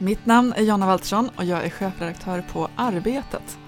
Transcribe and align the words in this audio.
Mitt 0.00 0.26
namn 0.26 0.52
är 0.56 0.62
Jonna 0.62 0.86
Waltersson 0.86 1.30
och 1.36 1.44
jag 1.44 1.64
är 1.64 1.70
chefredaktör 1.70 2.44
på 2.52 2.68
Arbetet. 2.76 3.58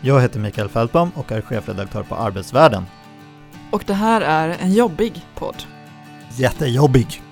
Jag 0.00 0.20
heter 0.20 0.40
Mikael 0.40 0.68
Fältbom 0.68 1.10
och 1.14 1.32
är 1.32 1.40
chefredaktör 1.40 2.02
på 2.02 2.14
Arbetsvärlden. 2.14 2.84
Och 3.70 3.84
det 3.86 3.94
här 3.94 4.20
är 4.20 4.48
en 4.48 4.72
jobbig 4.72 5.26
podd. 5.34 5.56
Jättejobbig! 6.36 7.29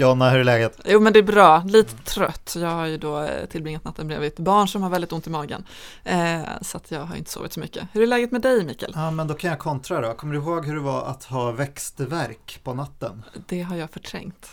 Jonna, 0.00 0.30
hur 0.30 0.40
är 0.40 0.44
läget? 0.44 0.80
Jo 0.84 1.00
men 1.00 1.12
det 1.12 1.18
är 1.18 1.22
bra, 1.22 1.62
lite 1.66 1.96
trött. 1.96 2.56
Jag 2.58 2.68
har 2.68 2.86
ju 2.86 2.98
då 2.98 3.22
eh, 3.22 3.46
tillbringat 3.46 3.84
natten 3.84 4.08
bredvid 4.08 4.32
ett 4.32 4.38
barn 4.38 4.68
som 4.68 4.82
har 4.82 4.90
väldigt 4.90 5.12
ont 5.12 5.26
i 5.26 5.30
magen. 5.30 5.64
Eh, 6.04 6.40
så 6.62 6.76
att 6.76 6.90
jag 6.90 7.00
har 7.00 7.16
inte 7.16 7.30
sovit 7.30 7.52
så 7.52 7.60
mycket. 7.60 7.88
Hur 7.92 8.02
är 8.02 8.06
läget 8.06 8.32
med 8.32 8.42
dig 8.42 8.64
Mikael? 8.64 8.92
Ja 8.94 9.10
men 9.10 9.26
då 9.26 9.34
kan 9.34 9.50
jag 9.50 9.58
kontra 9.58 10.00
då. 10.00 10.14
Kommer 10.14 10.34
du 10.34 10.40
ihåg 10.40 10.66
hur 10.66 10.74
det 10.74 10.80
var 10.80 11.04
att 11.04 11.24
ha 11.24 11.52
växtverk 11.52 12.60
på 12.64 12.74
natten? 12.74 13.22
Det 13.46 13.62
har 13.62 13.76
jag 13.76 13.90
förträngt. 13.90 14.48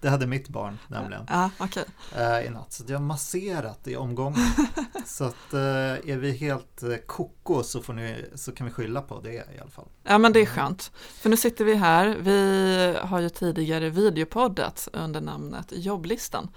Det 0.00 0.08
hade 0.08 0.26
mitt 0.26 0.48
barn 0.48 0.78
nämligen. 0.88 1.26
Ja, 1.28 1.50
okay. 1.60 1.84
eh, 2.16 2.46
I 2.46 2.50
natt. 2.50 2.72
Så 2.72 2.84
jag 2.86 2.98
har 2.98 3.04
masserat 3.04 3.88
i 3.88 3.96
omgången. 3.96 4.46
så 5.06 5.24
att 5.24 5.52
eh, 5.52 5.60
är 5.60 6.16
vi 6.16 6.32
helt 6.32 6.82
eh, 6.82 6.96
koko 7.06 7.62
så, 7.62 7.82
får 7.82 7.92
ni, 7.92 8.24
så 8.34 8.52
kan 8.52 8.66
vi 8.66 8.72
skylla 8.72 9.02
på 9.02 9.20
det 9.20 9.32
i 9.32 9.60
alla 9.60 9.70
fall. 9.70 9.88
Ja 10.02 10.18
men 10.18 10.32
det 10.32 10.40
är 10.40 10.46
skönt. 10.46 10.92
För 10.94 11.30
nu 11.30 11.36
sitter 11.36 11.64
vi 11.64 11.74
här. 11.74 12.16
Vi 12.20 12.96
har 13.02 13.20
ju 13.20 13.28
tidigare 13.28 13.90
videopoddat 13.90 14.88
under 14.92 15.20
namnet 15.20 15.72
Jobblistan. 15.76 16.48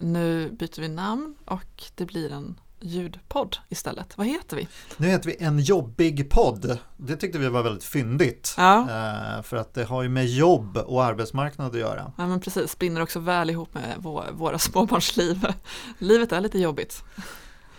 Nu 0.00 0.50
byter 0.50 0.80
vi 0.80 0.88
namn 0.88 1.34
och 1.44 1.84
det 1.94 2.04
blir 2.04 2.32
en 2.32 2.60
ljudpodd 2.80 3.56
istället. 3.68 4.18
Vad 4.18 4.26
heter 4.26 4.56
vi? 4.56 4.68
Nu 4.96 5.06
heter 5.08 5.26
vi 5.26 5.36
En 5.44 5.58
jobbig 5.58 6.30
podd. 6.30 6.78
Det 6.96 7.16
tyckte 7.16 7.38
vi 7.38 7.48
var 7.48 7.62
väldigt 7.62 7.84
fyndigt. 7.84 8.54
Ja. 8.56 8.80
Eh, 8.80 9.42
för 9.42 9.56
att 9.56 9.74
det 9.74 9.84
har 9.84 10.02
ju 10.02 10.08
med 10.08 10.26
jobb 10.26 10.76
och 10.76 11.04
arbetsmarknad 11.04 11.66
att 11.74 11.80
göra. 11.80 12.12
Ja 12.18 12.26
men 12.26 12.40
precis, 12.40 12.70
spinner 12.70 13.00
också 13.00 13.18
väl 13.20 13.50
ihop 13.50 13.74
med 13.74 13.94
våra 14.32 14.58
småbarnsliv. 14.58 15.46
Livet 15.98 16.32
är 16.32 16.40
lite 16.40 16.58
jobbigt. 16.58 17.02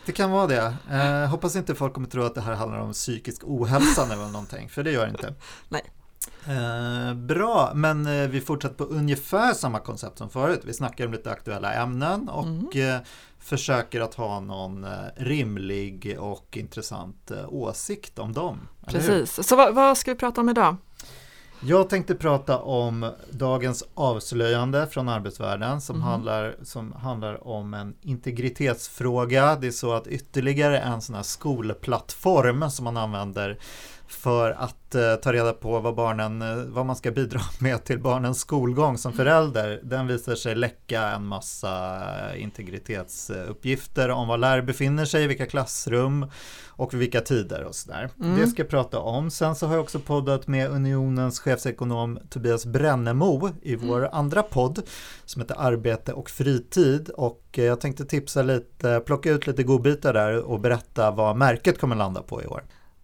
Det 0.05 0.11
kan 0.11 0.31
vara 0.31 0.47
det. 0.47 0.73
Eh, 0.91 1.29
hoppas 1.29 1.55
inte 1.55 1.75
folk 1.75 1.93
kommer 1.93 2.07
tro 2.07 2.23
att 2.23 2.35
det 2.35 2.41
här 2.41 2.53
handlar 2.53 2.79
om 2.79 2.93
psykisk 2.93 3.41
ohälsa 3.43 4.03
eller 4.03 4.15
någonting, 4.15 4.69
för 4.69 4.83
det 4.83 4.91
gör 4.91 5.05
det 5.05 5.11
inte. 5.11 5.33
Nej. 5.69 5.81
Eh, 6.47 7.13
bra, 7.13 7.71
men 7.75 8.05
eh, 8.05 8.29
vi 8.29 8.41
fortsätter 8.41 8.75
på 8.75 8.83
ungefär 8.83 9.53
samma 9.53 9.79
koncept 9.79 10.17
som 10.17 10.29
förut. 10.29 10.61
Vi 10.63 10.73
snackar 10.73 11.05
om 11.05 11.11
lite 11.11 11.31
aktuella 11.31 11.73
ämnen 11.73 12.29
och 12.29 12.75
mm. 12.75 12.95
eh, 12.95 13.01
försöker 13.39 14.01
att 14.01 14.15
ha 14.15 14.39
någon 14.39 14.85
rimlig 15.15 16.17
och 16.19 16.57
intressant 16.57 17.31
åsikt 17.47 18.19
om 18.19 18.33
dem. 18.33 18.57
Precis, 18.87 19.47
så 19.47 19.55
vad, 19.55 19.75
vad 19.75 19.97
ska 19.97 20.11
vi 20.11 20.17
prata 20.17 20.41
om 20.41 20.49
idag? 20.49 20.75
Jag 21.63 21.89
tänkte 21.89 22.15
prata 22.15 22.59
om 22.59 23.11
dagens 23.29 23.83
avslöjande 23.93 24.87
från 24.87 25.09
arbetsvärlden 25.09 25.81
som, 25.81 25.95
mm. 25.95 26.07
handlar, 26.07 26.55
som 26.63 26.93
handlar 26.93 27.47
om 27.47 27.73
en 27.73 27.93
integritetsfråga. 28.01 29.55
Det 29.55 29.67
är 29.67 29.71
så 29.71 29.93
att 29.93 30.07
ytterligare 30.07 30.79
en 30.79 31.01
sån 31.01 31.15
här 31.15 31.23
skolplattform 31.23 32.69
som 32.69 32.83
man 32.83 32.97
använder 32.97 33.59
för 34.13 34.51
att 34.51 34.95
eh, 34.95 35.15
ta 35.15 35.33
reda 35.33 35.53
på 35.53 35.79
vad, 35.79 35.95
barnen, 35.95 36.41
eh, 36.41 36.55
vad 36.55 36.85
man 36.85 36.95
ska 36.95 37.11
bidra 37.11 37.41
med 37.59 37.83
till 37.83 37.99
barnens 37.99 38.39
skolgång 38.39 38.97
som 38.97 39.13
förälder. 39.13 39.79
Den 39.83 40.07
visar 40.07 40.35
sig 40.35 40.55
läcka 40.55 41.01
en 41.01 41.25
massa 41.25 42.01
integritetsuppgifter 42.35 44.09
om 44.09 44.27
var 44.27 44.37
lärare 44.37 44.61
befinner 44.61 45.05
sig, 45.05 45.27
vilka 45.27 45.45
klassrum 45.45 46.25
och 46.67 46.93
vilka 46.93 47.21
tider 47.21 47.63
och 47.63 47.75
sådär. 47.75 48.09
Mm. 48.19 48.39
Det 48.39 48.47
ska 48.47 48.61
jag 48.61 48.69
prata 48.69 48.99
om. 48.99 49.31
Sen 49.31 49.55
så 49.55 49.67
har 49.67 49.73
jag 49.73 49.83
också 49.83 49.99
poddat 49.99 50.47
med 50.47 50.69
Unionens 50.69 51.39
chefsekonom 51.39 52.19
Tobias 52.29 52.65
Brännemo 52.65 53.49
i 53.61 53.75
vår 53.75 53.99
mm. 53.99 54.09
andra 54.13 54.43
podd 54.43 54.81
som 55.25 55.41
heter 55.41 55.55
Arbete 55.59 56.13
och 56.13 56.29
fritid 56.29 57.09
och 57.09 57.45
eh, 57.53 57.63
jag 57.63 57.81
tänkte 57.81 58.05
tipsa 58.05 58.41
lite, 58.41 59.01
plocka 59.05 59.31
ut 59.31 59.47
lite 59.47 59.63
godbitar 59.63 60.13
där 60.13 60.37
och 60.37 60.59
berätta 60.59 61.11
vad 61.11 61.37
märket 61.37 61.79
kommer 61.79 61.95
landa 61.95 62.21
på 62.21 62.41
i 62.41 62.45
år. 62.45 62.63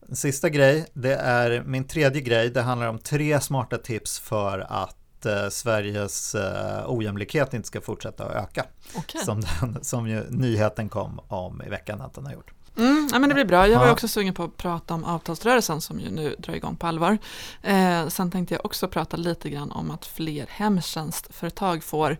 En 0.09 0.15
sista 0.15 0.49
grej, 0.49 0.85
det 0.93 1.15
är 1.15 1.63
min 1.65 1.83
tredje 1.87 2.21
grej. 2.21 2.49
Det 2.49 2.61
handlar 2.61 2.87
om 2.87 2.99
tre 2.99 3.41
smarta 3.41 3.77
tips 3.77 4.19
för 4.19 4.59
att 4.69 5.25
eh, 5.25 5.49
Sveriges 5.49 6.35
eh, 6.35 6.83
ojämlikhet 6.87 7.53
inte 7.53 7.67
ska 7.67 7.81
fortsätta 7.81 8.25
att 8.25 8.35
öka. 8.35 8.65
Okay. 8.95 9.21
Som, 9.21 9.41
den, 9.41 9.83
som 9.83 10.07
ju 10.07 10.23
nyheten 10.29 10.89
kom 10.89 11.19
om 11.27 11.61
i 11.65 11.69
veckan 11.69 12.01
att 12.01 12.13
den 12.13 12.25
har 12.25 12.33
gjort. 12.33 12.51
Mm, 12.77 13.09
ja, 13.11 13.19
men 13.19 13.29
det 13.29 13.35
blir 13.35 13.45
bra. 13.45 13.67
Jag 13.67 13.79
var 13.79 13.91
också 13.91 14.07
sugen 14.07 14.33
på 14.33 14.43
att 14.43 14.57
prata 14.57 14.93
om 14.93 15.03
avtalsrörelsen 15.03 15.81
som 15.81 15.99
ju 15.99 16.09
nu 16.09 16.35
drar 16.37 16.53
igång 16.53 16.75
på 16.75 16.87
allvar. 16.87 17.17
Eh, 17.61 18.07
sen 18.07 18.31
tänkte 18.31 18.53
jag 18.53 18.65
också 18.65 18.87
prata 18.87 19.17
lite 19.17 19.49
grann 19.49 19.71
om 19.71 19.91
att 19.91 20.05
fler 20.05 20.45
hemtjänstföretag 20.49 21.83
får 21.83 22.17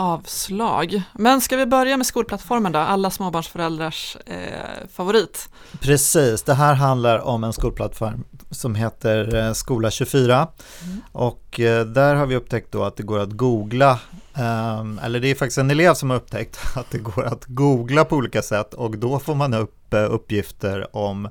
avslag. 0.00 1.02
Men 1.12 1.40
ska 1.40 1.56
vi 1.56 1.66
börja 1.66 1.96
med 1.96 2.06
skolplattformen 2.06 2.72
då, 2.72 2.78
alla 2.78 3.10
småbarnsföräldrars 3.10 4.16
eh, 4.26 4.88
favorit? 4.92 5.48
Precis, 5.80 6.42
det 6.42 6.54
här 6.54 6.74
handlar 6.74 7.18
om 7.18 7.44
en 7.44 7.52
skolplattform 7.52 8.24
som 8.50 8.74
heter 8.74 9.34
eh, 9.34 9.52
Skola 9.52 9.90
24 9.90 10.48
mm. 10.84 11.00
och 11.12 11.60
eh, 11.60 11.86
där 11.86 12.14
har 12.14 12.26
vi 12.26 12.36
upptäckt 12.36 12.72
då 12.72 12.84
att 12.84 12.96
det 12.96 13.02
går 13.02 13.18
att 13.18 13.30
googla 13.30 13.98
Um, 14.34 15.00
eller 15.02 15.20
det 15.20 15.30
är 15.30 15.34
faktiskt 15.34 15.58
en 15.58 15.70
elev 15.70 15.94
som 15.94 16.10
har 16.10 16.16
upptäckt 16.16 16.58
att 16.76 16.90
det 16.90 16.98
går 16.98 17.24
att 17.24 17.44
googla 17.46 18.04
på 18.04 18.16
olika 18.16 18.42
sätt 18.42 18.74
och 18.74 18.98
då 18.98 19.18
får 19.18 19.34
man 19.34 19.54
upp 19.54 19.94
uh, 19.94 20.14
uppgifter 20.14 20.96
om 20.96 21.28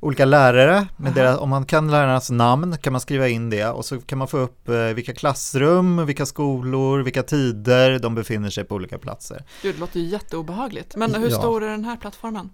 olika 0.00 0.24
lärare. 0.24 0.86
Med 0.96 1.12
deras, 1.12 1.38
om 1.38 1.48
man 1.48 1.64
kan 1.64 1.90
lärarnas 1.90 2.30
namn 2.30 2.78
kan 2.78 2.92
man 2.92 3.00
skriva 3.00 3.28
in 3.28 3.50
det 3.50 3.66
och 3.66 3.84
så 3.84 4.00
kan 4.00 4.18
man 4.18 4.28
få 4.28 4.38
upp 4.38 4.68
vilka 4.94 5.14
klassrum, 5.14 6.06
vilka 6.06 6.26
skolor, 6.26 6.98
vilka 7.00 7.22
tider 7.22 7.98
de 7.98 8.14
befinner 8.14 8.50
sig 8.50 8.64
på 8.64 8.74
olika 8.74 8.98
platser. 8.98 9.44
Gud, 9.62 9.74
det 9.74 9.80
låter 9.80 10.00
ju 10.00 10.06
jätteobehagligt. 10.06 10.96
Men 10.96 11.14
hur 11.14 11.30
ja. 11.30 11.38
stor 11.38 11.64
är 11.64 11.70
den 11.70 11.84
här 11.84 11.96
plattformen? 11.96 12.50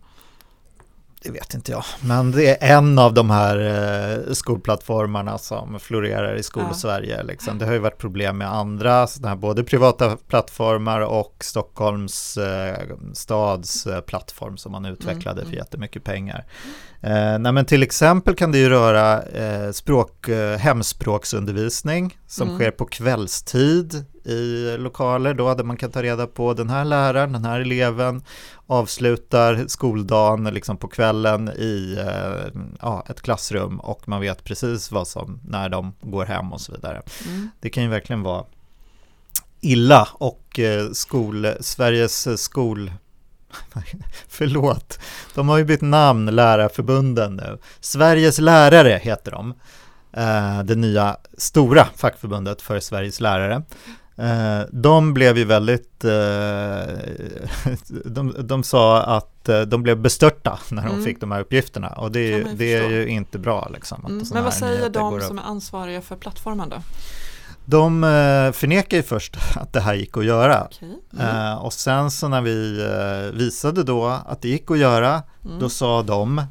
Det 1.25 1.31
vet 1.31 1.55
inte 1.55 1.73
jag, 1.73 1.85
men 2.01 2.31
det 2.31 2.65
är 2.65 2.77
en 2.77 2.99
av 2.99 3.15
de 3.15 3.31
här 3.31 3.59
eh, 3.59 4.33
skolplattformarna 4.33 5.39
som 5.39 5.81
florerar 5.81 6.35
i 6.35 6.43
skol-Sverige. 6.43 7.23
Liksom. 7.23 7.59
Det 7.59 7.67
har 7.67 7.73
ju 7.73 7.79
varit 7.79 7.99
problem 7.99 8.39
med 8.39 8.53
andra, 8.53 8.91
här, 9.25 9.37
både 9.37 9.65
privata 9.65 10.17
plattformar 10.29 11.01
och 11.01 11.37
Stockholms 11.41 12.37
eh, 12.37 12.77
stads 13.13 13.87
eh, 13.87 14.01
plattform 14.01 14.57
som 14.57 14.73
man 14.73 14.85
utvecklade 14.85 15.41
mm, 15.41 15.45
för 15.45 15.57
mm. 15.57 15.59
jättemycket 15.59 16.05
pengar. 16.05 16.45
Eh, 17.01 17.39
nej, 17.39 17.53
men 17.53 17.65
till 17.65 17.83
exempel 17.83 18.35
kan 18.35 18.53
det 18.53 18.59
ju 18.59 18.69
röra 18.69 19.23
eh, 19.23 19.71
språk, 19.71 20.29
hemspråksundervisning 20.59 22.19
som 22.27 22.49
mm. 22.49 22.61
sker 22.61 22.71
på 22.71 22.85
kvällstid 22.85 24.05
i 24.25 24.77
lokaler 24.79 25.35
då, 25.35 25.55
där 25.55 25.65
man 25.65 25.77
kan 25.77 25.91
ta 25.91 26.03
reda 26.03 26.27
på 26.27 26.55
den 26.55 26.71
här 26.71 26.85
läraren, 26.85 27.33
den 27.33 27.45
här 27.45 27.61
eleven 27.61 28.23
avslutar 28.67 29.65
skoldagen 29.67 30.45
liksom 30.45 30.77
på 30.77 30.89
kvällen 30.89 31.49
i 31.49 31.97
eh, 31.99 32.61
ja, 32.81 33.05
ett 33.09 33.23
klassrum 33.23 33.81
och 33.81 34.09
man 34.09 34.21
vet 34.21 34.45
precis 34.45 34.91
vad 34.91 35.09
som, 35.09 35.41
när 35.45 35.69
de 35.69 35.93
går 36.01 36.25
hem 36.25 36.53
och 36.53 36.61
så 36.61 36.73
vidare. 36.73 37.03
Mm. 37.27 37.51
Det 37.61 37.71
kan 37.71 37.83
ju 37.83 37.89
verkligen 37.89 38.23
vara 38.23 38.45
illa 39.61 40.09
och 40.13 40.59
eh, 40.59 40.91
skol, 40.93 41.47
Sveriges 41.61 42.43
skol 42.43 42.93
Förlåt, 44.29 44.99
de 45.35 45.49
har 45.49 45.59
ju 45.59 45.65
bytt 45.65 45.81
namn, 45.81 46.27
Lärarförbunden 46.27 47.37
nu. 47.37 47.59
Sveriges 47.81 48.39
lärare 48.39 49.01
heter 49.03 49.31
de. 49.31 49.55
Eh, 50.13 50.63
det 50.63 50.75
nya 50.75 51.17
stora 51.39 51.87
fackförbundet 51.97 52.63
för 52.63 52.81
Sveriges 52.81 53.21
lärare. 53.21 53.63
Eh, 54.17 54.61
de 54.73 55.15
blev 55.15 55.39
ju 55.39 55.45
väldigt, 55.45 56.05
eh, 56.05 56.11
de, 58.05 58.35
de 58.39 58.63
sa 58.63 59.03
att 59.03 59.49
eh, 59.49 59.61
de 59.61 59.83
blev 59.83 59.99
bestörta 59.99 60.59
när 60.69 60.83
de 60.83 60.93
mm. 60.93 61.05
fick 61.05 61.21
de 61.21 61.33
här 61.33 61.41
uppgifterna 61.41 61.89
och 61.89 62.13
det, 62.13 62.47
det 62.57 62.75
är 62.75 62.91
ju 62.91 63.07
inte 63.07 63.39
bra. 63.39 63.69
Liksom, 63.73 64.05
mm. 64.07 64.25
Men 64.33 64.45
vad 64.45 64.55
säger 64.55 64.89
de 64.89 65.21
som 65.21 65.39
är 65.39 65.43
ansvariga 65.43 66.01
för 66.01 66.17
plattformen 66.17 66.69
då? 66.69 66.77
De 67.67 68.03
förnekar 68.55 68.97
ju 68.97 69.03
först 69.03 69.37
att 69.57 69.73
det 69.73 69.81
här 69.81 69.95
gick 69.95 70.17
att 70.17 70.25
göra 70.25 70.65
okay. 70.65 70.89
mm. 71.19 71.59
och 71.59 71.73
sen 71.73 72.11
så 72.11 72.29
när 72.29 72.41
vi 72.41 72.89
visade 73.35 73.83
då 73.83 74.07
att 74.27 74.43
det 74.43 74.49
gick 74.49 74.71
att 74.71 74.79
göra, 74.79 75.23
mm. 75.45 75.59
då 75.59 75.69
sa 75.69 76.03
de 76.03 76.43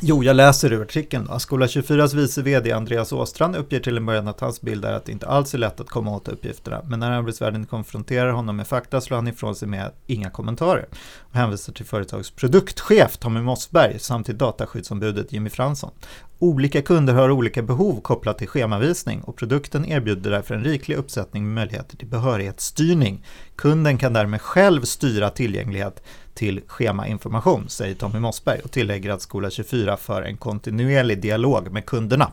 Jo, 0.00 0.24
jag 0.24 0.36
läser 0.36 0.72
ur 0.72 0.82
artikeln. 0.82 1.26
Då. 1.30 1.38
Skola 1.38 1.66
24s 1.66 2.16
vice 2.16 2.42
vd 2.42 2.72
Andreas 2.72 3.12
Åstrand 3.12 3.56
uppger 3.56 3.80
till 3.80 3.96
en 3.96 4.06
början 4.06 4.28
att 4.28 4.40
hans 4.40 4.60
bild 4.60 4.84
är 4.84 4.92
att 4.92 5.04
det 5.04 5.12
inte 5.12 5.26
alls 5.26 5.54
är 5.54 5.58
lätt 5.58 5.80
att 5.80 5.88
komma 5.88 6.16
åt 6.16 6.28
uppgifterna. 6.28 6.82
Men 6.84 7.00
när 7.00 7.10
arbetsvärlden 7.10 7.66
konfronterar 7.66 8.32
honom 8.32 8.56
med 8.56 8.66
fakta 8.66 9.00
slår 9.00 9.16
han 9.16 9.28
ifrån 9.28 9.54
sig 9.54 9.68
med 9.68 9.90
inga 10.06 10.30
kommentarer. 10.30 10.86
Och 11.20 11.34
hänvisar 11.34 11.72
till 11.72 11.84
företagets 11.84 12.30
produktchef 12.30 13.16
Tommy 13.16 13.40
Mossberg 13.40 13.98
samt 13.98 14.26
till 14.26 14.38
dataskyddsombudet 14.38 15.32
Jimmy 15.32 15.50
Fransson. 15.50 15.90
Olika 16.38 16.82
kunder 16.82 17.14
har 17.14 17.30
olika 17.30 17.62
behov 17.62 18.00
kopplat 18.00 18.38
till 18.38 18.48
schemavisning 18.48 19.20
och 19.22 19.36
produkten 19.36 19.86
erbjuder 19.86 20.30
därför 20.30 20.54
en 20.54 20.64
riklig 20.64 20.96
uppsättning 20.96 21.44
med 21.44 21.54
möjligheter 21.54 21.96
till 21.96 22.08
behörighetsstyrning. 22.08 23.24
Kunden 23.56 23.98
kan 23.98 24.12
därmed 24.12 24.40
själv 24.42 24.82
styra 24.82 25.30
tillgänglighet 25.30 26.02
till 26.36 26.60
schemainformation, 26.66 27.68
säger 27.68 27.94
Tommy 27.94 28.18
Mossberg 28.18 28.60
och 28.64 28.70
tillägger 28.70 29.10
att 29.10 29.22
Skola 29.22 29.50
24 29.50 29.96
för 29.96 30.22
en 30.22 30.36
kontinuerlig 30.36 31.20
dialog 31.20 31.72
med 31.72 31.86
kunderna. 31.86 32.30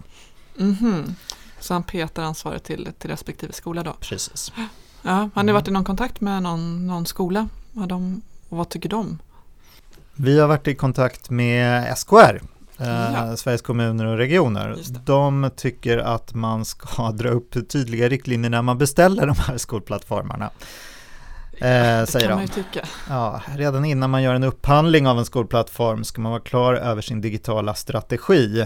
Mm 0.59 0.75
-hmm. 0.75 1.13
Så 1.59 1.73
han 1.73 1.83
petar 1.83 2.23
ansvaret 2.23 2.63
till, 2.63 2.89
till 3.00 3.09
respektive 3.09 3.53
skola 3.53 3.83
då? 3.83 3.94
Precis. 4.00 4.51
Ja, 5.01 5.11
har 5.11 5.44
ni 5.44 5.50
mm. 5.50 5.53
varit 5.53 5.67
i 5.67 5.71
någon 5.71 5.83
kontakt 5.83 6.21
med 6.21 6.44
någon, 6.44 6.88
någon 6.88 7.05
skola? 7.05 7.47
Vad 7.71 7.89
de, 7.89 8.21
och 8.50 8.57
vad 8.57 8.69
tycker 8.69 8.89
de? 8.89 9.19
Vi 10.13 10.39
har 10.39 10.47
varit 10.47 10.67
i 10.67 10.75
kontakt 10.75 11.29
med 11.29 11.97
SKR, 11.97 12.41
eh, 12.77 13.35
Sveriges 13.35 13.61
kommuner 13.61 14.05
och 14.05 14.17
regioner. 14.17 14.77
De 15.05 15.50
tycker 15.55 15.97
att 15.97 16.33
man 16.33 16.65
ska 16.65 17.11
dra 17.17 17.29
upp 17.29 17.69
tydliga 17.69 18.09
riktlinjer 18.09 18.50
när 18.50 18.61
man 18.61 18.77
beställer 18.77 19.27
de 19.27 19.35
här 19.38 19.57
skolplattformarna. 19.57 20.50
Eh, 21.63 22.06
säger 22.06 22.27
kan 22.27 22.36
man 22.36 22.45
ju 22.45 22.48
tycka. 22.48 22.88
Ja, 23.10 23.42
redan 23.56 23.86
innan 23.86 24.10
man 24.10 24.24
gör 24.24 24.36
en 24.36 24.44
upphandling 24.44 25.07
av 25.07 25.19
en 25.19 25.25
skolplattform 25.25 26.04
ska 26.04 26.21
man 26.21 26.31
vara 26.31 26.42
klar 26.42 26.74
över 26.74 27.01
sin 27.01 27.21
digitala 27.21 27.74
strategi. 27.74 28.65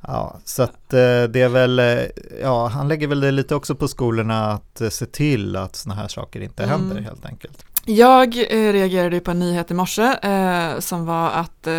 Ja, 0.00 0.40
så 0.44 0.62
att 0.62 0.92
eh, 0.92 1.22
det 1.22 1.36
är 1.40 1.48
väl, 1.48 1.78
eh, 1.78 1.98
ja, 2.42 2.66
han 2.66 2.88
lägger 2.88 3.08
väl 3.08 3.20
det 3.20 3.30
lite 3.30 3.54
också 3.54 3.74
på 3.74 3.88
skolorna 3.88 4.52
att 4.52 4.80
eh, 4.80 4.88
se 4.88 5.06
till 5.06 5.56
att 5.56 5.76
sådana 5.76 6.00
här 6.00 6.08
saker 6.08 6.40
inte 6.40 6.64
mm. 6.64 6.80
händer 6.80 7.00
helt 7.00 7.26
enkelt. 7.26 7.64
Jag 7.86 8.36
eh, 8.36 8.72
reagerade 8.72 9.20
på 9.20 9.30
en 9.30 9.38
nyhet 9.38 9.70
i 9.70 9.74
morse 9.74 10.02
eh, 10.02 10.78
som 10.78 11.06
var 11.06 11.30
att, 11.30 11.66
eh, 11.66 11.72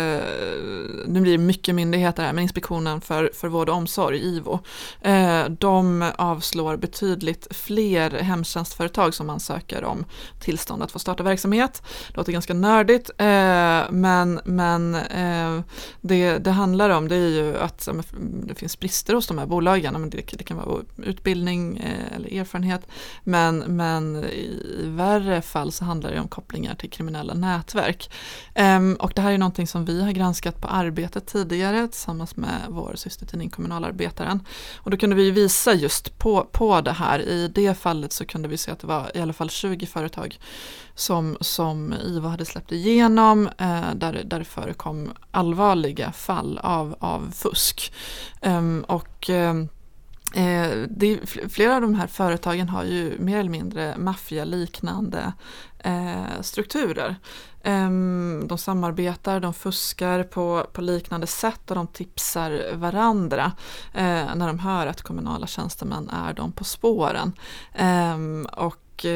nu 1.06 1.20
blir 1.20 1.32
det 1.32 1.38
mycket 1.38 1.74
myndigheter 1.74 2.22
här, 2.22 2.32
men 2.32 2.42
Inspektionen 2.42 3.00
för, 3.00 3.30
för 3.34 3.48
vård 3.48 3.68
och 3.68 3.74
omsorg, 3.74 4.18
IVO, 4.18 4.58
eh, 5.00 5.44
de 5.44 6.10
avslår 6.16 6.76
betydligt 6.76 7.46
fler 7.50 8.10
hemtjänstföretag 8.10 9.14
som 9.14 9.30
ansöker 9.30 9.84
om 9.84 10.04
tillstånd 10.40 10.82
att 10.82 10.92
få 10.92 10.98
starta 10.98 11.22
verksamhet. 11.22 11.82
Det 12.08 12.16
låter 12.16 12.32
ganska 12.32 12.54
nördigt, 12.54 13.10
eh, 13.18 13.90
men, 13.90 14.40
men 14.44 14.94
eh, 14.94 15.60
det 16.00 16.38
det 16.38 16.50
handlar 16.50 16.90
om 16.90 17.08
det 17.08 17.16
är 17.16 17.28
ju 17.28 17.56
att 17.58 17.88
det 18.20 18.54
finns 18.54 18.80
brister 18.80 19.14
hos 19.14 19.26
de 19.26 19.38
här 19.38 19.46
bolagen, 19.46 20.10
det, 20.10 20.32
det 20.38 20.44
kan 20.44 20.56
vara 20.56 20.82
utbildning 20.96 21.76
eh, 21.76 22.16
eller 22.16 22.40
erfarenhet, 22.40 22.86
men, 23.24 23.58
men 23.58 24.16
i 24.24 24.82
värre 24.84 25.42
fall 25.42 25.72
så 25.72 25.84
handlar 25.84 25.95
handlar 25.96 26.10
det 26.10 26.20
om 26.20 26.28
kopplingar 26.28 26.74
till 26.74 26.90
kriminella 26.90 27.34
nätverk. 27.34 28.10
Um, 28.54 28.94
och 28.94 29.12
det 29.14 29.22
här 29.22 29.32
är 29.32 29.38
någonting 29.38 29.66
som 29.66 29.84
vi 29.84 30.02
har 30.02 30.12
granskat 30.12 30.60
på 30.60 30.68
Arbetet 30.68 31.26
tidigare 31.26 31.88
tillsammans 31.88 32.36
med 32.36 32.60
vår 32.68 32.92
systertidning 32.96 33.50
Kommunalarbetaren. 33.50 34.40
Och 34.76 34.90
då 34.90 34.96
kunde 34.96 35.16
vi 35.16 35.30
visa 35.30 35.74
just 35.74 36.18
på, 36.18 36.48
på 36.52 36.80
det 36.80 36.92
här. 36.92 37.20
I 37.20 37.48
det 37.48 37.78
fallet 37.78 38.12
så 38.12 38.24
kunde 38.24 38.48
vi 38.48 38.56
se 38.56 38.70
att 38.70 38.80
det 38.80 38.86
var 38.86 39.16
i 39.16 39.20
alla 39.20 39.32
fall 39.32 39.50
20 39.50 39.86
företag 39.86 40.38
som, 40.94 41.36
som 41.40 41.94
IVO 42.04 42.28
hade 42.28 42.44
släppt 42.44 42.72
igenom 42.72 43.46
eh, 43.58 43.94
där, 43.94 44.22
där 44.24 44.38
det 44.38 44.44
förekom 44.44 45.12
allvarliga 45.30 46.12
fall 46.12 46.58
av, 46.58 46.96
av 47.00 47.30
fusk. 47.34 47.92
Um, 48.42 48.84
och 48.88 49.28
um, 49.30 49.68
Eh, 50.34 50.86
det, 50.88 51.20
flera 51.48 51.74
av 51.74 51.80
de 51.80 51.94
här 51.94 52.06
företagen 52.06 52.68
har 52.68 52.84
ju 52.84 53.16
mer 53.18 53.38
eller 53.38 53.50
mindre 53.50 53.98
maffialiknande 53.98 55.32
eh, 55.86 56.40
strukturer. 56.40 57.16
Eh, 57.62 57.90
de 58.46 58.58
samarbetar, 58.58 59.40
de 59.40 59.54
fuskar 59.54 60.22
på, 60.22 60.66
på 60.72 60.80
liknande 60.80 61.26
sätt 61.26 61.70
och 61.70 61.76
de 61.76 61.86
tipsar 61.86 62.74
varandra 62.74 63.52
eh, 63.94 64.34
när 64.34 64.46
de 64.46 64.58
hör 64.58 64.86
att 64.86 65.02
kommunala 65.02 65.46
tjänstemän 65.46 66.10
är 66.10 66.32
de 66.32 66.52
på 66.52 66.64
spåren. 66.64 67.32
Ehm, 67.74 68.46
och 68.52 68.76
och 68.96 69.06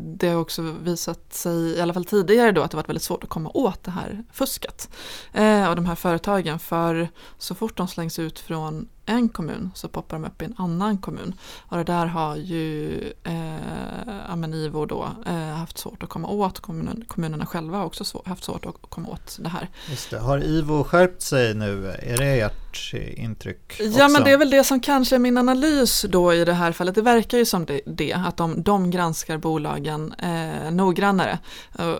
det 0.00 0.28
har 0.28 0.40
också 0.40 0.62
visat 0.62 1.32
sig, 1.32 1.76
i 1.76 1.80
alla 1.80 1.94
fall 1.94 2.04
tidigare 2.04 2.52
då, 2.52 2.62
att 2.62 2.70
det 2.70 2.76
varit 2.76 2.88
väldigt 2.88 3.02
svårt 3.02 3.24
att 3.24 3.30
komma 3.30 3.50
åt 3.54 3.84
det 3.84 3.90
här 3.90 4.24
fusket. 4.32 4.90
Eh, 5.32 5.68
och 5.68 5.76
de 5.76 5.86
här 5.86 5.94
företagen, 5.94 6.58
för 6.58 7.08
så 7.38 7.54
fort 7.54 7.76
de 7.76 7.88
slängs 7.88 8.18
ut 8.18 8.38
från 8.38 8.88
en 9.10 9.28
kommun 9.28 9.70
så 9.74 9.88
poppar 9.88 10.18
de 10.18 10.24
upp 10.24 10.42
i 10.42 10.44
en 10.44 10.54
annan 10.58 10.98
kommun. 10.98 11.34
Och 11.68 11.76
det 11.76 11.84
där 11.84 12.06
har 12.06 12.36
ju 12.36 13.02
eh, 13.24 14.30
Amenivo 14.32 14.86
då 14.86 15.08
eh, 15.26 15.34
haft 15.34 15.78
svårt 15.78 16.02
att 16.02 16.08
komma 16.08 16.28
åt. 16.28 16.60
Kommunen, 16.60 17.04
kommunerna 17.08 17.46
själva 17.46 17.78
har 17.78 17.84
också 17.84 18.04
svår, 18.04 18.22
haft 18.26 18.44
svårt 18.44 18.66
att 18.66 18.74
komma 18.80 19.08
åt 19.08 19.38
det 19.40 19.48
här. 19.48 19.68
Just 19.88 20.10
det. 20.10 20.18
Har 20.18 20.44
IVO 20.44 20.84
skärpt 20.84 21.22
sig 21.22 21.54
nu? 21.54 21.90
Är 21.90 22.18
det 22.18 22.40
ert 22.40 22.69
intryck? 23.16 23.58
Också? 23.70 23.98
Ja 23.98 24.08
men 24.08 24.24
det 24.24 24.30
är 24.30 24.38
väl 24.38 24.50
det 24.50 24.64
som 24.64 24.80
kanske 24.80 25.14
är 25.14 25.18
min 25.18 25.38
analys 25.38 26.04
då 26.08 26.34
i 26.34 26.44
det 26.44 26.52
här 26.52 26.72
fallet. 26.72 26.94
Det 26.94 27.02
verkar 27.02 27.38
ju 27.38 27.44
som 27.44 27.64
det, 27.64 27.80
det 27.86 28.12
att 28.12 28.36
de, 28.36 28.62
de 28.62 28.90
granskar 28.90 29.36
bolagen 29.38 30.14
eh, 30.18 30.70
noggrannare. 30.72 31.38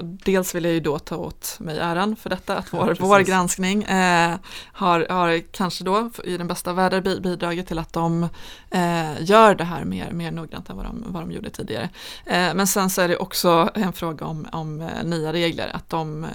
dels 0.01 0.55
vill 0.55 0.65
jag 0.65 0.75
ju 0.75 0.81
då 0.81 0.99
ta 0.99 1.17
åt 1.17 1.57
mig 1.61 1.79
äran 1.79 2.17
för 2.17 2.31
detta, 2.31 2.57
att 2.57 2.73
vår, 2.73 2.89
ja, 2.89 2.95
vår 2.99 3.21
granskning 3.21 3.83
eh, 3.83 4.37
har, 4.73 5.07
har 5.11 5.39
kanske 5.53 5.85
då 5.85 6.11
i 6.25 6.37
den 6.37 6.49
bästa 6.49 6.73
världen 6.73 7.23
bidragit 7.23 7.67
till 7.67 7.79
att 7.79 7.93
de 7.93 8.29
eh, 8.71 9.23
gör 9.23 9.55
det 9.55 9.65
här 9.65 9.85
mer, 9.85 10.11
mer 10.13 10.31
noggrant 10.31 10.71
än 10.71 10.77
vad 10.77 10.85
de, 10.85 11.05
vad 11.07 11.23
de 11.23 11.33
gjorde 11.33 11.51
tidigare. 11.51 11.89
Eh, 12.27 12.55
men 12.55 12.67
sen 12.67 12.91
så 12.91 13.03
är 13.03 13.09
det 13.09 13.17
också 13.17 13.71
en 13.75 13.93
fråga 13.93 14.27
om, 14.27 14.49
om 14.53 14.81
eh, 14.81 15.05
nya 15.05 15.33
regler, 15.33 15.71
att 15.75 15.89
de, 15.89 16.25
eh, 16.25 16.31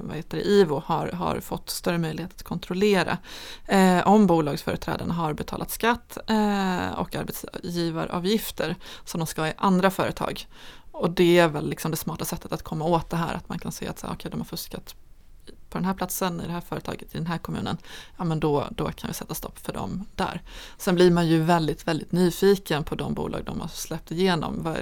vad 0.00 0.16
heter 0.16 0.36
det, 0.36 0.44
IVO 0.44 0.82
har, 0.86 1.06
har 1.06 1.40
fått 1.40 1.70
större 1.70 1.98
möjlighet 1.98 2.30
att 2.34 2.42
kontrollera 2.42 3.18
eh, 3.78 4.08
om 4.08 4.26
bolagsföreträdarna 4.26 5.14
har 5.14 5.32
betalat 5.32 5.70
skatt 5.70 6.18
eh, 6.26 6.90
och 6.98 7.16
arbetsgivaravgifter 7.16 8.76
som 9.04 9.20
de 9.20 9.26
ska 9.26 9.48
i 9.48 9.52
andra 9.56 9.90
företag. 9.90 10.46
Och 10.92 11.10
det 11.10 11.38
är 11.38 11.48
väl 11.48 11.68
liksom 11.68 11.90
det 11.90 11.96
smarta 11.96 12.24
sättet 12.24 12.52
att 12.52 12.62
komma 12.62 12.84
åt 12.84 13.10
det 13.10 13.16
här, 13.16 13.34
att 13.34 13.48
man 13.48 13.58
kan 13.58 13.72
se 13.72 13.88
att 13.88 14.04
okay, 14.04 14.30
de 14.30 14.40
har 14.40 14.44
fuskat 14.44 14.94
på 15.70 15.78
den 15.78 15.84
här 15.84 15.94
platsen, 15.94 16.40
i 16.40 16.46
det 16.46 16.52
här 16.52 16.60
företaget, 16.60 17.14
i 17.14 17.18
den 17.18 17.26
här 17.26 17.38
kommunen, 17.38 17.76
ja 18.16 18.24
men 18.24 18.40
då, 18.40 18.68
då 18.70 18.84
kan 18.84 19.08
vi 19.08 19.14
sätta 19.14 19.34
stopp 19.34 19.58
för 19.58 19.72
dem 19.72 20.04
där. 20.14 20.42
Sen 20.78 20.94
blir 20.94 21.10
man 21.10 21.28
ju 21.28 21.42
väldigt, 21.42 21.88
väldigt 21.88 22.12
nyfiken 22.12 22.84
på 22.84 22.94
de 22.94 23.14
bolag 23.14 23.44
de 23.44 23.60
har 23.60 23.68
släppt 23.68 24.10
igenom. 24.10 24.78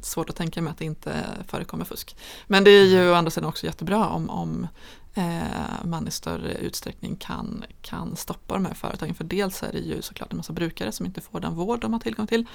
Svårt 0.00 0.30
att 0.30 0.36
tänka 0.36 0.62
mig 0.62 0.70
att 0.70 0.78
det 0.78 0.84
inte 0.84 1.24
förekommer 1.48 1.84
fusk. 1.84 2.16
Men 2.46 2.64
det 2.64 2.70
är 2.70 2.84
ju 2.84 3.10
å 3.10 3.14
andra 3.14 3.30
sidan 3.30 3.48
också 3.48 3.66
jättebra 3.66 4.08
om, 4.08 4.30
om 4.30 4.66
man 5.84 6.08
i 6.08 6.10
större 6.10 6.54
utsträckning 6.54 7.16
kan, 7.16 7.64
kan 7.82 8.16
stoppa 8.16 8.54
de 8.54 8.66
här 8.66 8.74
företagen. 8.74 9.14
För 9.14 9.24
dels 9.24 9.62
är 9.62 9.72
det 9.72 9.78
ju 9.78 10.02
såklart 10.02 10.30
en 10.32 10.36
massa 10.36 10.52
brukare 10.52 10.92
som 10.92 11.06
inte 11.06 11.20
får 11.20 11.40
den 11.40 11.54
vård 11.54 11.80
de 11.80 11.92
har 11.92 12.00
tillgång 12.00 12.26
till. 12.26 12.46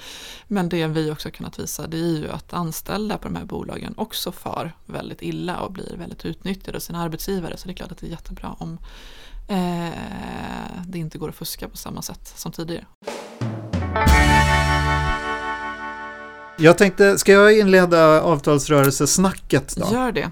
Men 0.48 0.68
det 0.68 0.86
vi 0.86 1.10
också 1.10 1.30
kunnat 1.30 1.58
visa 1.58 1.86
det 1.86 1.96
är 1.96 2.18
ju 2.18 2.30
att 2.30 2.52
anställda 2.52 3.18
på 3.18 3.28
de 3.28 3.36
här 3.36 3.44
bolagen 3.44 3.94
också 3.96 4.32
far 4.32 4.72
väldigt 4.86 5.22
illa 5.22 5.60
och 5.60 5.72
blir 5.72 5.96
väldigt 5.96 6.24
utnyttjade 6.24 6.76
av 6.76 6.80
sina 6.80 7.02
arbetsgivare. 7.02 7.56
Så 7.56 7.68
det 7.68 7.72
är 7.72 7.76
klart 7.76 7.92
att 7.92 7.98
det 7.98 8.06
är 8.06 8.10
jättebra 8.10 8.56
om 8.58 8.78
eh, 9.48 9.92
det 10.86 10.98
inte 10.98 11.18
går 11.18 11.28
att 11.28 11.34
fuska 11.34 11.68
på 11.68 11.76
samma 11.76 12.02
sätt 12.02 12.32
som 12.36 12.52
tidigare. 12.52 12.86
Jag 16.58 16.78
tänkte, 16.78 17.18
ska 17.18 17.32
jag 17.32 17.58
inleda 17.58 18.22
avtalsrörelsesnacket 18.22 19.76
då? 19.76 19.88
Gör 19.92 20.12
det. 20.12 20.30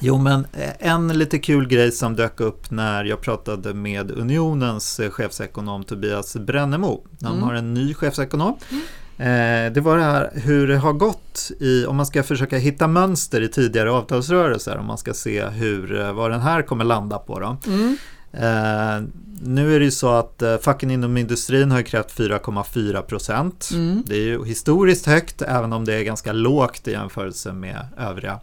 Jo, 0.00 0.18
men 0.18 0.46
eh, 0.52 0.70
en 0.78 1.08
lite 1.08 1.38
kul 1.38 1.68
grej 1.68 1.92
som 1.92 2.16
dök 2.16 2.40
upp 2.40 2.70
när 2.70 3.04
jag 3.04 3.20
pratade 3.20 3.74
med 3.74 4.10
Unionens 4.10 5.00
eh, 5.00 5.10
chefsekonom 5.10 5.84
Tobias 5.84 6.36
Brännemo. 6.36 7.06
Han 7.22 7.32
mm. 7.32 7.42
har 7.42 7.54
en 7.54 7.74
ny 7.74 7.94
chefsekonom. 7.94 8.56
Mm. 8.70 8.82
Eh, 9.18 9.72
det 9.72 9.80
var 9.80 9.96
det 9.96 10.02
här 10.02 10.30
hur 10.34 10.68
det 10.68 10.76
har 10.76 10.92
gått 10.92 11.50
i, 11.60 11.86
om 11.86 11.96
man 11.96 12.06
ska 12.06 12.22
försöka 12.22 12.58
hitta 12.58 12.86
mönster 12.86 13.40
i 13.40 13.48
tidigare 13.48 13.90
avtalsrörelser, 13.90 14.78
om 14.78 14.86
man 14.86 14.98
ska 14.98 15.14
se 15.14 15.44
hur, 15.44 16.12
vad 16.12 16.30
den 16.30 16.40
här 16.40 16.62
kommer 16.62 16.84
landa 16.84 17.18
på. 17.18 17.40
Då. 17.40 17.56
Mm. 17.66 17.96
Eh, 18.32 19.08
nu 19.42 19.74
är 19.74 19.78
det 19.78 19.84
ju 19.84 19.90
så 19.90 20.08
att 20.08 20.42
eh, 20.42 20.56
facken 20.56 20.90
inom 20.90 21.16
industrin 21.16 21.70
har 21.70 21.82
krävt 21.82 22.18
4,4 22.18 23.02
procent. 23.02 23.70
Mm. 23.72 24.02
Det 24.06 24.14
är 24.14 24.22
ju 24.22 24.44
historiskt 24.44 25.06
högt, 25.06 25.42
även 25.42 25.72
om 25.72 25.84
det 25.84 25.94
är 25.94 26.02
ganska 26.02 26.32
lågt 26.32 26.88
i 26.88 26.90
jämförelse 26.90 27.52
med 27.52 27.86
övriga 27.98 28.40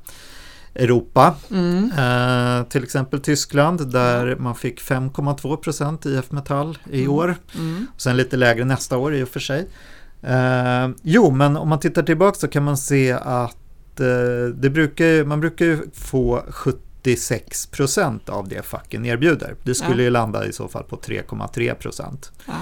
Europa. 0.76 1.36
Mm. 1.52 1.92
Eh, 1.98 2.64
till 2.68 2.84
exempel 2.84 3.20
Tyskland 3.20 3.92
där 3.92 4.36
man 4.36 4.56
fick 4.56 4.82
5,2 4.82 5.58
procent 5.58 6.06
IF 6.06 6.32
Metall 6.32 6.78
i 6.92 7.00
mm. 7.00 7.12
år. 7.14 7.36
Mm. 7.56 7.88
Sen 7.98 8.18
lite 8.18 8.38
lägre 8.38 8.66
nästa 8.66 8.98
år 8.98 9.16
i 9.16 9.24
och 9.24 9.30
för 9.30 9.40
sig. 9.40 9.68
Eh, 10.22 10.90
jo, 11.02 11.32
men 11.32 11.58
om 11.58 11.70
man 11.70 11.80
tittar 11.80 12.04
tillbaka 12.04 12.40
så 12.40 12.48
kan 12.48 12.64
man 12.64 12.78
se 12.78 13.12
att 13.12 14.00
eh, 14.00 14.56
det 14.56 14.70
brukar, 14.70 15.26
man 15.26 15.40
brukar 15.40 15.80
få 15.94 16.44
70 16.50 16.80
86 17.06 17.68
procent 17.68 18.30
av 18.30 18.48
det 18.48 18.66
facken 18.66 19.06
erbjuder. 19.06 19.56
Det 19.64 19.76
skulle 19.76 19.96
Ja. 19.96 20.04
ju 20.04 20.10
landa 20.10 20.46
i 20.46 20.54
så 20.54 20.68
fall 20.68 20.84
på 20.84 20.96
3,3 20.96 21.74
procent. 21.74 22.32
Ja. 22.46 22.54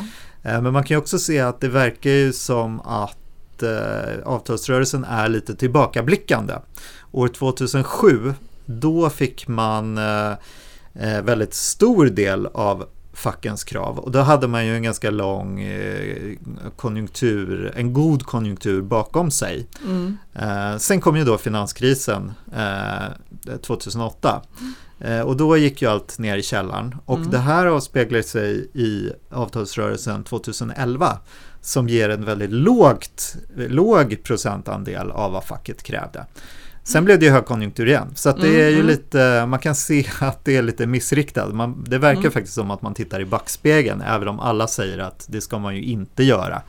Eh, 0.51 0.61
Men 0.61 0.73
man 0.73 0.83
kan 0.83 0.95
ju 0.95 0.99
också 0.99 1.19
se 1.19 1.39
att 1.39 1.61
det 1.61 1.67
verkar 1.67 2.09
ju 2.09 2.33
som 2.33 2.79
att 2.81 3.17
eh, 3.63 4.27
avtalsrörelsen 4.27 5.03
är 5.03 5.29
lite 5.29 5.55
tillbakablickande. 5.55 6.53
År 7.11 7.27
2007, 7.27 8.33
då 8.65 9.09
fick 9.09 9.47
man 9.47 9.97
eh, 9.97 10.31
eh, 10.93 11.21
väldigt 11.23 11.53
stor 11.53 12.05
del 12.05 12.45
av 12.45 12.85
fackens 13.13 13.63
krav 13.63 13.99
och 13.99 14.11
då 14.11 14.19
hade 14.19 14.47
man 14.47 14.65
ju 14.65 14.75
en 14.75 14.83
ganska 14.83 15.09
lång 15.09 15.67
konjunktur, 16.75 17.73
en 17.75 17.93
god 17.93 18.25
konjunktur 18.25 18.81
bakom 18.81 19.31
sig. 19.31 19.67
Mm. 19.85 20.17
Sen 20.79 21.01
kom 21.01 21.17
ju 21.17 21.23
då 21.23 21.37
finanskrisen 21.37 22.31
eh, 22.55 23.57
2008 23.61 24.41
eh, 24.99 25.19
och 25.19 25.37
då 25.37 25.57
gick 25.57 25.81
ju 25.81 25.87
allt 25.87 26.19
ner 26.19 26.37
i 26.37 26.43
källaren 26.43 26.95
och 27.05 27.17
Mm. 27.17 27.31
det 27.31 27.37
här 27.37 27.65
avspeglar 27.65 28.21
sig 28.21 28.69
i 28.73 29.11
avtalsrörelsen 29.29 30.23
2011 30.23 31.17
som 31.65 31.89
ger 31.89 32.09
en 32.09 32.25
väldigt 32.25 32.51
lågt, 32.51 33.35
låg 33.55 34.23
procentandel 34.23 35.11
av 35.11 35.31
vad 35.31 35.43
facket 35.43 35.83
krävde. 35.83 36.25
Sen 36.83 37.05
blev 37.05 37.19
det 37.19 37.25
ju 37.25 37.31
högkonjunktur 37.31 37.87
igen, 37.87 38.07
så 38.15 38.29
att 38.29 38.41
det 38.41 38.47
Mm, 38.47 38.61
är 38.61 38.67
ju 38.69 38.75
mm. 38.75 38.87
lite, 38.87 39.45
man 39.45 39.59
kan 39.59 39.75
se 39.75 40.05
att 40.19 40.45
det 40.45 40.55
är 40.57 40.61
lite 40.61 40.85
missriktat. 40.87 41.53
Man, 41.53 41.83
det 41.87 41.97
verkar 41.97 42.19
Mm. 42.19 42.31
faktiskt 42.31 42.53
som 42.55 42.71
att 42.71 42.81
man 42.81 42.93
tittar 42.93 43.19
i 43.21 43.25
backspegeln, 43.25 44.01
även 44.01 44.27
om 44.27 44.39
alla 44.39 44.67
säger 44.67 44.97
att 44.97 45.25
det 45.29 45.41
ska 45.41 45.59
man 45.59 45.75
ju 45.75 45.83
inte 45.83 46.23
göra. 46.23 46.61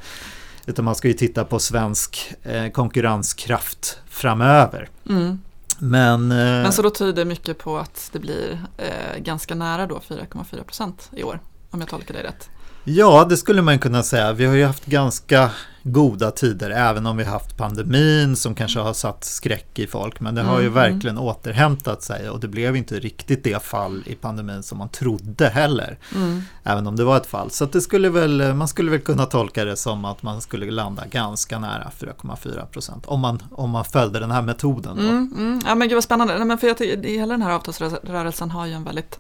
Utan 0.67 0.85
man 0.85 0.95
ska 0.95 1.09
ju 1.09 1.15
titta 1.15 1.45
på 1.45 1.59
svensk 1.59 2.33
eh, 2.43 2.69
konkurrenskraft 2.69 3.99
framöver. 4.09 4.89
Mm. 5.09 5.41
Men, 5.79 6.31
eh, 6.31 6.37
Men 6.37 6.73
så 6.73 6.83
då 6.83 6.91
tyder 6.91 7.25
mycket 7.25 7.59
på 7.59 7.79
att 7.79 8.09
det 8.13 8.19
blir 8.19 8.59
eh, 8.77 9.19
ganska 9.23 9.55
nära 9.55 9.87
då 9.87 10.01
4,4 10.09 10.63
procent 10.65 11.11
i 11.17 11.23
år, 11.23 11.41
om 11.71 11.81
jag 11.81 11.89
tolkar 11.89 12.15
dig 12.15 12.23
rätt. 12.23 12.49
Ja, 12.85 13.27
det 13.29 13.37
skulle 13.37 13.63
man 13.63 13.79
kunna 13.79 14.03
säga. 14.03 14.33
Vi 14.33 14.45
har 14.45 14.55
ju 14.55 14.65
haft 14.65 14.87
ganska 14.87 15.51
goda 15.87 16.31
tider, 16.31 16.71
även 16.71 17.07
om 17.07 17.17
vi 17.17 17.25
har 17.25 17.33
haft 17.33 17.57
pandemin 17.57 18.37
som 18.37 18.55
kanske 18.55 18.81
har 18.81 18.93
satt 18.93 19.25
skräck 19.25 19.79
i 19.79 19.87
folk. 19.87 20.21
Men 20.21 20.35
det 20.35 20.43
har 20.43 20.61
ju 20.61 20.67
Mm, 20.67 20.75
verkligen 20.75 21.19
återhämtat 21.19 22.03
sig 22.03 22.31
och 22.31 22.41
det 22.41 22.49
blev 22.49 22.77
inte 22.77 22.99
riktigt 22.99 23.45
det 23.45 23.63
fall 23.63 24.03
i 24.07 24.15
pandemin 24.15 24.63
som 24.63 24.79
man 24.79 24.89
trodde 24.89 25.49
heller. 25.49 25.99
Mm. 26.15 26.43
Även 26.63 26.87
om 26.87 26.97
det 26.97 27.05
var 27.05 27.17
ett 27.17 27.27
fall. 27.27 27.51
Så 27.51 27.65
det 27.65 27.81
skulle 27.81 28.09
väl, 28.09 28.55
man 28.55 28.69
skulle 28.69 28.91
väl 28.91 29.01
kunna 29.01 29.27
tolka 29.27 29.65
det 29.65 29.77
som 29.77 30.05
att 30.05 30.23
man 30.23 30.41
skulle 30.41 30.71
landa 30.71 31.07
ganska 31.07 31.59
nära 31.59 31.91
4,4 31.99 32.67
procent. 32.67 33.07
Om 33.07 33.21
man, 33.21 33.43
om 33.51 33.71
man 33.71 33.85
följde 33.85 34.21
den 34.21 34.31
här 34.31 34.43
metoden. 34.43 34.99
Mm, 34.99 35.35
mm. 35.37 35.61
Ja 35.67 35.75
men 35.75 35.89
gud 35.89 35.97
vad 35.97 36.05
spännande. 36.05 36.37
Nej, 36.39 36.47
men 36.47 36.59
för 36.59 36.67
jag 36.67 36.79
tycker, 36.79 37.09
hela 37.09 37.35
den 37.35 37.43
här 37.43 37.51
avtalsrörelsen 37.51 38.51
har 38.51 38.67
ju 38.67 38.73
en 38.73 38.85
väldigt 38.85 39.19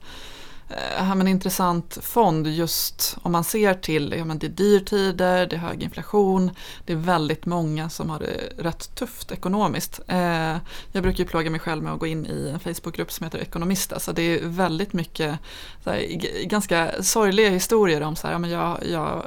Eh, 0.68 1.08
ja, 1.08 1.14
men 1.14 1.28
intressant 1.28 1.98
fond 2.02 2.46
just 2.46 3.16
om 3.22 3.32
man 3.32 3.44
ser 3.44 3.74
till, 3.74 4.14
ja, 4.18 4.24
men 4.24 4.38
det 4.38 4.46
är 4.46 4.50
dyrtider, 4.50 5.46
det 5.46 5.56
är 5.56 5.60
hög 5.60 5.82
inflation, 5.82 6.50
det 6.84 6.92
är 6.92 6.96
väldigt 6.96 7.46
många 7.46 7.88
som 7.88 8.10
har 8.10 8.18
det 8.18 8.52
rätt 8.58 8.94
tufft 8.94 9.32
ekonomiskt. 9.32 10.00
Eh, 10.06 10.56
jag 10.92 11.02
brukar 11.02 11.18
ju 11.18 11.24
plåga 11.24 11.50
mig 11.50 11.60
själv 11.60 11.82
med 11.82 11.92
att 11.92 12.00
gå 12.00 12.06
in 12.06 12.26
i 12.26 12.50
en 12.52 12.60
Facebookgrupp 12.60 13.12
som 13.12 13.24
heter 13.24 13.38
Ekonomista, 13.38 14.00
så 14.00 14.12
det 14.12 14.22
är 14.22 14.40
väldigt 14.48 14.92
mycket 14.92 15.38
så 15.84 15.90
här, 15.90 16.00
ganska 16.44 17.02
sorgliga 17.02 17.50
historier 17.50 18.00
om 18.00 18.16
så 18.16 18.26
här, 18.26 18.34
ja, 18.34 18.38
men 18.38 18.50
jag, 18.50 18.78
jag 18.90 19.24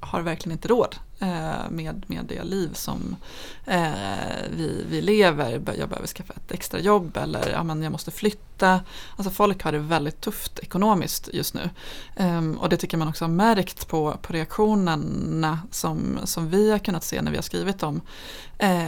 har 0.00 0.20
verkligen 0.20 0.52
inte 0.52 0.68
råd 0.68 0.96
Eh, 1.20 1.70
med, 1.70 2.04
med 2.06 2.24
det 2.24 2.44
liv 2.44 2.70
som 2.74 3.16
eh, 3.64 3.90
vi, 4.50 4.84
vi 4.88 5.02
lever. 5.02 5.50
Jag 5.78 5.88
behöver 5.88 6.06
skaffa 6.06 6.32
ett 6.32 6.52
extra 6.52 6.80
jobb 6.80 7.16
eller 7.16 7.50
ja, 7.50 7.62
men 7.62 7.82
jag 7.82 7.92
måste 7.92 8.10
flytta. 8.10 8.80
Alltså 9.16 9.30
folk 9.30 9.62
har 9.62 9.72
det 9.72 9.78
väldigt 9.78 10.20
tufft 10.20 10.58
ekonomiskt 10.58 11.28
just 11.32 11.54
nu. 11.54 11.70
Ehm, 12.16 12.58
och 12.58 12.68
det 12.68 12.76
tycker 12.76 12.96
man 12.96 13.08
också 13.08 13.24
har 13.24 13.30
märkt 13.30 13.88
på, 13.88 14.16
på 14.22 14.32
reaktionerna 14.32 15.60
som, 15.70 16.18
som 16.24 16.50
vi 16.50 16.70
har 16.70 16.78
kunnat 16.78 17.04
se 17.04 17.22
när 17.22 17.30
vi 17.30 17.36
har 17.36 17.42
skrivit 17.42 17.82
om 17.82 18.00
eh, 18.58 18.82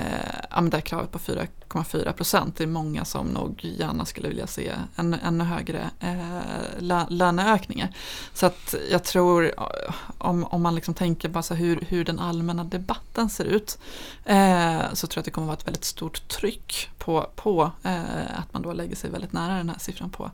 ja, 0.51 0.61
men 0.61 0.71
det 0.71 0.77
här 0.77 0.83
kravet 0.83 1.11
på 1.11 1.19
4,4 1.19 2.13
procent. 2.13 2.57
Det 2.57 2.65
är 2.65 2.69
många 2.69 3.05
som 3.05 3.27
nog 3.27 3.65
gärna 3.65 4.05
skulle 4.05 4.29
vilja 4.29 4.47
se 4.47 4.73
en, 4.97 5.15
ännu 5.15 5.45
högre 5.45 5.91
eh, 6.01 6.79
lö, 6.79 7.05
löneökningar. 7.09 7.95
Så 8.41 8.47
att 8.47 8.75
jag 8.91 9.05
tror 9.05 9.45
eh, 9.45 9.95
om, 10.19 10.45
om 10.45 10.63
man 10.63 10.75
liksom 10.75 10.95
tänker 10.95 11.29
bara 11.29 11.43
så 11.43 11.55
hur, 11.55 11.85
hur 11.89 12.05
den 12.05 12.19
allmänna 12.19 12.65
debatten 12.65 13.31
ser 13.31 13.45
ut 13.45 13.79
eh, 14.25 14.81
så 14.93 15.07
tror 15.07 15.19
jag 15.19 15.21
att 15.21 15.25
det 15.25 15.31
kommer 15.31 15.47
vara 15.47 15.57
ett 15.57 15.67
väldigt 15.67 15.85
stort 15.85 16.29
tryck 16.29 16.91
på, 16.99 17.31
på 17.37 17.71
eh, 17.83 18.39
att 18.39 18.53
man 18.53 18.63
då 18.63 18.73
lägger 18.73 18.97
sig 18.97 19.11
väldigt 19.11 19.33
nära 19.33 19.55
den 19.55 19.69
här 19.69 19.79
siffran 19.79 20.11
på 20.11 20.31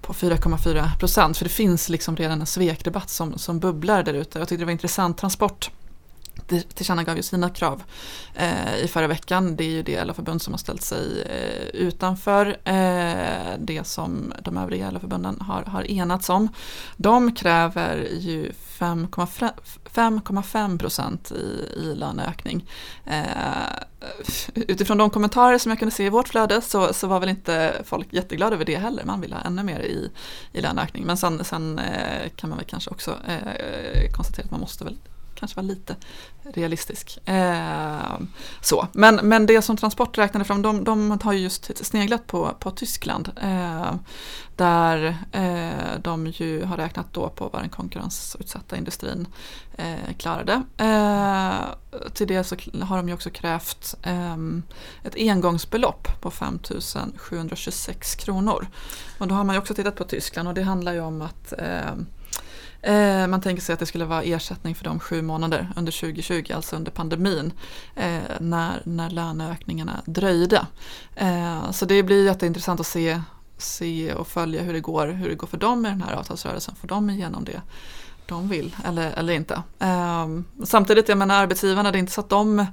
på 0.00 0.12
4,4 0.12 0.98
procent. 0.98 1.36
För 1.38 1.44
det 1.44 1.50
finns 1.50 1.88
liksom 1.88 2.16
redan 2.16 2.40
en 2.40 2.46
svekdebatt 2.46 3.10
som, 3.10 3.38
som 3.38 3.58
bubblar 3.58 4.02
där 4.02 4.14
ute. 4.14 4.38
Jag 4.38 4.48
tyckte 4.48 4.62
det 4.62 4.66
var 4.66 4.72
intressant. 4.72 5.18
Transport 5.18 5.70
tillkännagav 6.46 7.16
ju 7.16 7.22
sina 7.22 7.50
krav 7.50 7.82
eh, 8.34 8.84
i 8.84 8.88
förra 8.88 9.06
veckan. 9.06 9.56
Det 9.56 9.64
är 9.64 9.70
ju 9.70 9.82
det 9.82 10.04
LO-förbund 10.04 10.42
som 10.42 10.52
har 10.52 10.58
ställt 10.58 10.82
sig 10.82 11.22
eh, 11.22 11.80
utanför 11.80 12.46
eh, 12.64 13.58
det 13.58 13.86
som 13.86 14.32
de 14.42 14.56
övriga 14.56 14.90
LO-förbunden 14.90 15.40
har, 15.40 15.62
har 15.62 15.90
enats 15.90 16.28
om. 16.28 16.48
De 16.96 17.34
kräver 17.34 18.08
ju 18.12 18.52
5,5 18.78 19.50
5,5 19.94 20.78
procent 20.78 21.32
i, 21.32 21.80
i 21.80 21.94
löneökning. 21.94 22.70
Eh, 23.06 23.24
utifrån 24.54 24.98
de 24.98 25.10
kommentarer 25.10 25.58
som 25.58 25.70
jag 25.70 25.78
kunde 25.78 25.94
se 25.94 26.06
i 26.06 26.08
vårt 26.08 26.28
flöde 26.28 26.60
så, 26.60 26.92
så 26.92 27.06
var 27.06 27.20
väl 27.20 27.28
inte 27.28 27.82
folk 27.84 28.12
jätteglada 28.12 28.54
över 28.54 28.64
det 28.64 28.76
heller. 28.76 29.04
Man 29.04 29.20
vill 29.20 29.32
ha 29.32 29.40
ännu 29.40 29.62
mer 29.62 29.80
i, 29.80 30.10
i 30.52 30.60
löneökning. 30.60 31.04
Men 31.04 31.16
sen, 31.16 31.44
sen 31.44 31.78
eh, 31.78 32.28
kan 32.36 32.50
man 32.50 32.58
väl 32.58 32.66
kanske 32.66 32.90
också 32.90 33.10
eh, 33.26 34.12
konstatera 34.12 34.44
att 34.44 34.50
man 34.50 34.60
måste 34.60 34.84
väl 34.84 34.98
kanske 35.44 35.56
var 35.56 35.62
lite 35.62 35.96
realistisk. 36.42 37.18
Eh, 37.28 38.18
så. 38.60 38.88
Men, 38.92 39.14
men 39.22 39.46
det 39.46 39.62
som 39.62 39.76
Transport 39.76 40.18
räknade 40.18 40.44
fram, 40.44 40.62
de, 40.62 40.84
de 40.84 41.18
har 41.22 41.32
ju 41.32 41.38
just 41.38 41.86
sneglat 41.86 42.26
på, 42.26 42.54
på 42.58 42.70
Tyskland. 42.70 43.30
Eh, 43.42 43.94
där 44.56 45.16
eh, 45.32 46.00
de 46.02 46.26
ju 46.26 46.64
har 46.64 46.76
räknat 46.76 47.06
då 47.12 47.28
på 47.28 47.48
vad 47.48 47.62
den 47.62 47.68
konkurrensutsatta 47.68 48.76
industrin 48.76 49.26
eh, 49.76 50.14
klarade. 50.18 50.62
Eh, 50.76 51.54
till 52.14 52.26
det 52.26 52.44
så 52.44 52.56
har 52.82 52.96
de 52.96 53.08
ju 53.08 53.14
också 53.14 53.30
krävt 53.30 53.94
eh, 54.02 54.36
ett 55.02 55.14
engångsbelopp 55.16 56.20
på 56.20 56.30
5 56.30 56.58
726 57.16 58.14
kronor. 58.14 58.66
Och 59.18 59.28
då 59.28 59.34
har 59.34 59.44
man 59.44 59.54
ju 59.54 59.60
också 59.60 59.74
tittat 59.74 59.96
på 59.96 60.04
Tyskland 60.04 60.48
och 60.48 60.54
det 60.54 60.62
handlar 60.62 60.92
ju 60.92 61.00
om 61.00 61.22
att 61.22 61.52
ehm, 61.58 62.06
eh, 62.84 63.26
man 63.26 63.40
tänker 63.40 63.62
sig 63.62 63.72
att 63.72 63.78
det 63.78 63.86
skulle 63.86 64.04
vara 64.04 64.22
ersättning 64.22 64.74
för 64.74 64.84
de 64.84 65.00
sju 65.00 65.22
månader 65.22 65.72
under 65.76 65.92
2020, 65.92 66.52
alltså 66.54 66.76
under 66.76 66.90
pandemin, 66.90 67.52
eh, 67.96 68.18
när, 68.40 68.82
när 68.84 69.10
löneökningarna 69.10 70.02
dröjde. 70.06 70.66
Eh, 71.16 71.70
så 71.70 71.84
det 71.84 72.02
blir 72.02 72.24
jätteintressant 72.24 72.80
att 72.80 72.86
se, 72.86 73.20
se 73.58 74.14
och 74.14 74.28
följa 74.28 74.62
hur 74.62 74.72
det 74.72 74.80
går, 74.80 75.06
hur 75.06 75.28
det 75.28 75.34
går 75.34 75.46
för 75.46 75.58
dem 75.58 75.86
i 75.86 75.88
den 75.88 76.02
här 76.02 76.12
avtalsrörelsen. 76.12 76.74
Får 76.74 76.88
de 76.88 77.10
igenom 77.10 77.44
det 77.44 77.60
de 78.26 78.48
vill 78.48 78.76
eller, 78.84 79.10
eller 79.10 79.32
inte. 79.32 79.62
Eh, 79.78 80.28
samtidigt, 80.64 81.08
jag 81.08 81.18
menar 81.18 81.42
arbetsgivarna, 81.42 81.92
det 81.92 81.98
är 81.98 82.00
inte 82.00 82.12
så 82.12 82.20
att 82.20 82.28
de 82.28 82.66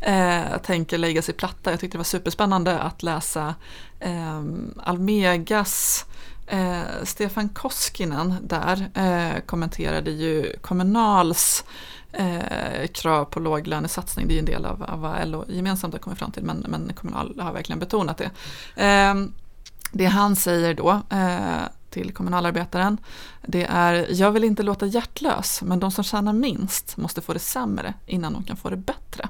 eh, 0.00 0.58
tänker 0.62 0.98
lägga 0.98 1.22
sig 1.22 1.34
platta. 1.34 1.70
Jag 1.70 1.80
tyckte 1.80 1.94
det 1.94 1.98
var 1.98 2.04
superspännande 2.04 2.78
att 2.78 3.02
läsa 3.02 3.54
eh, 4.00 4.42
Almegas 4.82 6.06
Eh, 6.48 7.04
Stefan 7.04 7.48
Koskinen 7.48 8.34
där 8.42 8.90
eh, 8.94 9.40
kommenterade 9.40 10.10
ju 10.10 10.56
Kommunals 10.60 11.64
eh, 12.12 12.86
krav 12.92 13.24
på 13.24 13.40
låglönesatsning. 13.40 14.28
Det 14.28 14.32
är 14.32 14.34
ju 14.34 14.38
en 14.38 14.44
del 14.44 14.64
av, 14.64 14.82
av 14.82 15.00
vad 15.00 15.28
LO 15.28 15.44
gemensamt 15.48 15.94
har 15.94 15.98
kommit 15.98 16.18
fram 16.18 16.32
till 16.32 16.42
men, 16.42 16.64
men 16.68 16.92
Kommunal 16.94 17.40
har 17.40 17.52
verkligen 17.52 17.78
betonat 17.78 18.18
det. 18.18 18.30
Eh, 18.84 19.14
det 19.92 20.06
han 20.06 20.36
säger 20.36 20.74
då 20.74 21.02
eh, 21.10 21.68
till 21.90 22.12
kommunalarbetaren 22.12 22.98
det 23.46 23.64
är 23.64 24.06
jag 24.10 24.30
vill 24.30 24.44
inte 24.44 24.62
låta 24.62 24.86
hjärtlös 24.86 25.62
men 25.62 25.80
de 25.80 25.90
som 25.90 26.04
tjänar 26.04 26.32
minst 26.32 26.96
måste 26.96 27.20
få 27.20 27.32
det 27.32 27.38
sämre 27.38 27.94
innan 28.06 28.32
de 28.32 28.44
kan 28.44 28.56
få 28.56 28.70
det 28.70 28.76
bättre. 28.76 29.28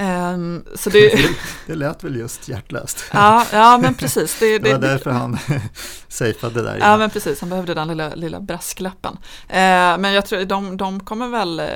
Um, 0.00 0.64
så 0.74 0.90
det, 0.90 1.12
det 1.66 1.74
lät 1.74 2.04
väl 2.04 2.16
just 2.16 2.48
hjärtlöst. 2.48 3.04
Ja, 3.12 3.46
ja 3.52 3.78
men 3.82 3.94
precis. 3.94 4.38
Det, 4.40 4.58
det 4.62 4.72
var 4.72 4.78
därför 4.78 5.10
han 5.10 5.38
safeade 6.08 6.62
där. 6.62 6.78
Ja, 6.78 6.96
men 6.96 7.10
precis. 7.10 7.40
Han 7.40 7.50
behövde 7.50 7.74
den 7.74 7.88
lilla, 7.88 8.14
lilla 8.14 8.40
brasklappen. 8.40 9.18
Eh, 9.48 9.98
men 9.98 10.12
jag 10.12 10.26
tror 10.26 10.44
de, 10.44 10.76
de 10.76 11.00
kommer 11.00 11.28
väl, 11.28 11.60
eh, 11.60 11.66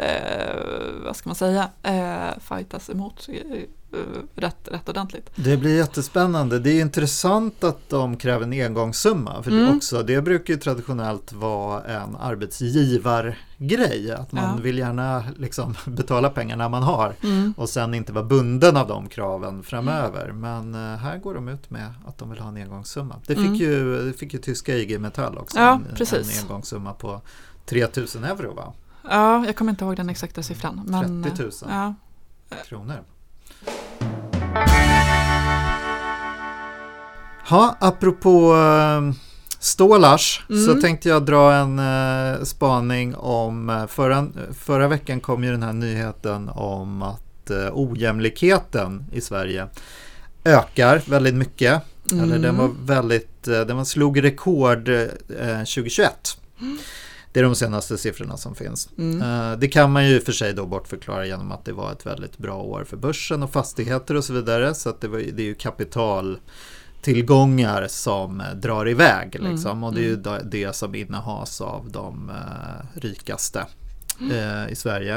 vad 1.05 1.17
ska 1.17 1.29
man 1.29 1.37
säga, 1.37 1.69
eh, 1.83 2.39
fightas 2.49 2.91
emot 2.91 3.29
rätt, 4.37 4.69
rätt 4.71 4.89
ordentligt. 4.89 5.31
Det 5.37 5.57
blir 5.57 5.77
jättespännande. 5.77 6.59
Det 6.59 6.71
är 6.71 6.81
intressant 6.81 7.65
att 7.65 7.89
de 7.89 8.17
kräver 8.17 8.45
en 8.45 8.53
engångssumma. 8.67 9.43
För 9.43 9.51
Mm. 9.51 9.77
också, 9.77 10.03
det 10.03 10.23
brukar 10.23 10.55
ju 10.55 10.61
traditionellt 10.61 11.33
vara 11.33 11.83
en 11.85 12.17
arbetsgivargrej. 12.17 14.13
Att 14.13 14.33
man 14.33 14.45
Ja. 14.57 14.63
vill 14.63 14.79
gärna 14.79 15.25
liksom 15.37 15.75
betala 15.87 16.31
pengarna 16.31 16.69
man 16.69 16.83
har 16.83 17.15
Mm. 17.23 17.55
och 17.57 17.69
sen 17.69 17.95
inte 17.95 18.13
vara 18.13 18.25
bunden 18.25 18.77
av 18.77 18.89
de 18.89 19.09
kraven 19.09 19.63
framöver. 19.63 20.33
Men 20.33 20.75
eh, 20.75 20.81
här 20.99 21.19
går 21.19 21.35
de 21.35 21.49
ut 21.49 21.71
med 21.71 21.95
att 22.07 22.19
de 22.19 22.31
vill 22.31 22.39
ha 22.41 22.49
en 22.49 22.57
engångssumma. 22.57 23.17
Det 23.27 23.35
fick, 23.35 23.45
Mm. 23.47 23.55
ju, 23.55 24.03
det 24.07 24.13
fick 24.13 24.33
ju 24.35 24.39
tyska 24.41 24.77
IG 24.77 25.01
Metall 25.01 25.39
också. 25.39 25.59
Ja, 25.59 25.73
en, 25.91 25.97
precis. 25.97 26.39
en 26.39 26.45
engångssumma 26.45 26.93
på 26.93 27.21
3000 27.67 28.25
euro 28.25 28.55
va? 28.55 28.73
Ja, 29.11 29.47
jag 29.47 29.57
kommer 29.57 29.71
inte 29.73 29.85
ihåg 29.85 29.97
den 29.97 30.09
exakta 30.11 30.43
siffran. 30.43 30.81
Men, 30.87 31.23
30 31.23 31.43
000 31.43 31.51
Ja, 31.69 31.95
kronor. 32.69 32.97
Ja, 37.51 37.77
apropå 37.81 38.55
uh, 38.55 39.13
stålars 39.59 40.45
så 40.49 40.71
Mm. 40.71 40.81
tänkte 40.81 41.09
jag 41.09 41.25
dra 41.27 41.53
en 41.55 41.79
eh, 41.79 42.43
spaning 42.45 43.15
om 43.15 43.71
eh, 43.71 43.87
förra, 43.87 44.27
förra 44.59 44.89
veckan 44.89 45.21
kom 45.21 45.45
ju 45.45 45.51
den 45.51 45.63
här 45.63 45.73
nyheten 45.73 46.49
om 46.49 47.03
att 47.03 47.51
uh, 47.51 47.69
ojämlikheten 47.73 49.05
i 49.13 49.21
Sverige 49.21 49.67
ökar 50.45 51.03
väldigt 51.07 51.35
mycket. 51.35 51.83
Eller 52.13 52.39
den 52.39 52.57
var 52.57 52.71
väldigt, 52.85 53.49
eh, 53.49 53.61
den 53.61 53.77
var 53.77 53.85
slog 53.85 54.25
rekord 54.25 54.89
eh, 54.89 55.07
2021. 55.59 56.39
Det 57.33 57.41
är 57.41 57.45
de 57.45 57.55
senaste 57.55 57.99
siffrorna 57.99 58.37
som 58.37 58.55
finns. 58.55 58.89
Mm. 58.99 59.23
Eh, 59.53 59.59
Det 59.59 59.69
kan 59.69 59.93
man 59.93 60.09
ju 60.09 60.21
för 60.21 60.33
sig 60.33 60.53
då 60.53 60.67
bortförklara 60.67 61.27
genom 61.27 61.53
att 61.53 61.65
det 61.65 61.73
var 61.73 61.93
ett 61.93 62.07
väldigt 62.07 62.39
bra 62.39 62.57
år 62.57 62.85
för 62.85 62.97
börsen 62.97 63.43
och 63.43 63.53
fastigheter 63.53 64.15
och 64.17 64.25
så 64.25 64.33
vidare. 64.33 64.75
Så 64.75 64.89
att 64.89 65.01
det, 65.01 65.09
var, 65.09 65.19
det 65.19 65.43
är 65.43 65.47
ju 65.47 65.55
kapitaltillgångar 67.05 67.87
som 67.89 68.41
eh, 68.41 68.51
drar 68.55 68.89
iväg. 68.89 69.37
Mm, 69.37 69.53
Liksom. 69.53 69.85
Och 69.85 69.95
det 69.95 70.01
är 70.01 70.05
ju 70.05 70.15
mm. 70.15 70.51
det 70.51 70.77
som 70.77 70.95
innehas 70.95 71.61
av 71.61 71.91
de 71.91 72.31
eh, 72.31 73.01
rikaste 73.01 73.67
eh, 74.31 74.73
i 74.73 74.75
Sverige. 74.77 75.17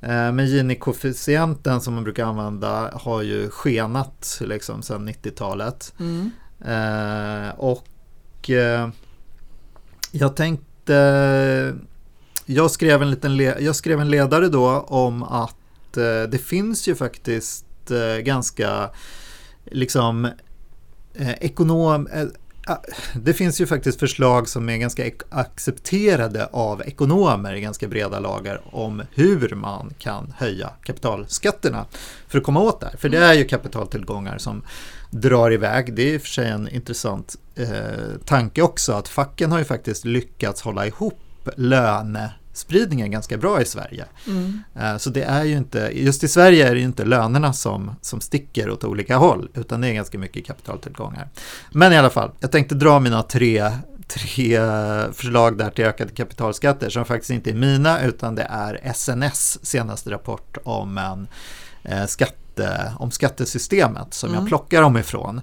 Eh, 0.00 0.32
men 0.32 0.46
Gini-koefficienten 0.46 1.80
som 1.80 1.94
man 1.94 2.04
brukar 2.04 2.24
använda 2.24 2.90
har 2.94 3.22
ju 3.22 3.50
skenat 3.50 4.40
liksom, 4.40 4.82
sedan 4.82 5.08
90-talet. 5.08 5.94
Mm. 6.00 6.30
Eh, 6.60 7.54
och 7.56 8.50
eh, 8.50 8.88
jag 10.12 10.36
tänkte 10.36 11.74
jag 12.46 12.70
skrev 12.70 13.02
en 13.02 13.10
liten 13.10 13.36
jag 13.36 13.76
skrev 13.76 14.00
en 14.00 14.10
ledare 14.10 14.48
då 14.48 14.80
om 14.80 15.22
att 15.22 15.56
det 16.28 16.40
finns 16.42 16.88
ju 16.88 16.94
faktiskt 16.94 17.66
ganska 18.22 18.90
liksom 19.64 20.28
eh, 21.14 21.32
ekonom 21.40 22.06
eh, 22.06 22.26
ah, 22.66 22.76
det 23.14 23.34
finns 23.34 23.60
ju 23.60 23.66
faktiskt 23.66 24.00
förslag 24.00 24.48
som 24.48 24.68
är 24.68 24.76
ganska 24.76 25.10
accepterade 25.28 26.46
av 26.52 26.82
ekonomer 26.82 27.54
i 27.54 27.60
ganska 27.60 27.88
breda 27.88 28.20
lagar 28.20 28.60
om 28.70 29.02
hur 29.14 29.54
man 29.54 29.94
kan 29.98 30.34
höja 30.36 30.70
kapitalskatterna 30.82 31.86
för 32.28 32.38
att 32.38 32.44
komma 32.44 32.60
åt 32.60 32.80
det 32.80 32.86
här. 32.86 32.96
För 32.96 33.08
det 33.08 33.18
är 33.18 33.34
ju 33.34 33.44
kapitaltillgångar 33.44 34.38
som 34.38 34.62
drar 35.10 35.52
iväg. 35.52 35.94
Det 35.94 36.02
är 36.02 36.14
i 36.14 36.16
och 36.16 36.22
för 36.22 36.28
sig 36.28 36.48
en 36.48 36.68
intressant 36.68 37.36
eh, 37.54 37.68
tanke 38.24 38.62
också 38.62 38.92
att 38.92 39.08
facken 39.08 39.52
har 39.52 39.58
ju 39.58 39.64
faktiskt 39.64 40.04
lyckats 40.04 40.62
hålla 40.62 40.86
ihop 40.86 41.20
lönespridningen 42.54 43.10
ganska 43.10 43.36
bra 43.36 43.62
i 43.62 43.64
Sverige. 43.64 44.04
Mm. 44.26 44.62
Eh, 44.74 44.96
Så 44.98 45.10
det 45.10 45.22
är 45.22 45.44
ju 45.44 45.56
inte, 45.56 45.90
just 45.92 46.24
i 46.24 46.28
Sverige 46.28 46.68
är 46.68 46.74
det 46.74 46.78
ju 46.80 46.84
inte 46.86 47.04
lönerna 47.04 47.52
som, 47.52 47.96
som 48.00 48.20
sticker 48.20 48.70
åt 48.70 48.84
olika 48.84 49.16
håll, 49.16 49.48
utan 49.54 49.80
det 49.80 49.88
är 49.88 49.92
ganska 49.92 50.18
mycket 50.18 50.46
kapitaltillgångar. 50.46 51.28
Men 51.72 51.92
i 51.92 51.96
alla 51.96 52.10
fall, 52.10 52.30
jag 52.40 52.50
tänkte 52.52 52.74
dra 52.74 53.00
mina 53.00 53.22
tre, 53.22 53.70
tre 54.08 54.58
förslag 55.12 55.58
där 55.58 55.70
till 55.70 55.84
ökade 55.84 56.10
kapitalskatter 56.12 56.90
som 56.90 57.04
faktiskt 57.04 57.30
inte 57.30 57.50
är 57.50 57.54
mina, 57.54 58.02
utan 58.02 58.34
det 58.34 58.46
är 58.50 58.80
SNS 58.94 59.58
senaste 59.62 60.10
rapport 60.10 60.56
om, 60.64 60.98
en, 60.98 61.26
eh, 61.84 62.06
skatte, 62.06 62.92
om 62.98 63.10
skattesystemet 63.10 64.14
som 64.14 64.28
jag 64.30 64.36
Mm. 64.38 64.48
plockar 64.48 64.82
dem 64.82 64.96
ifrån. 64.96 65.40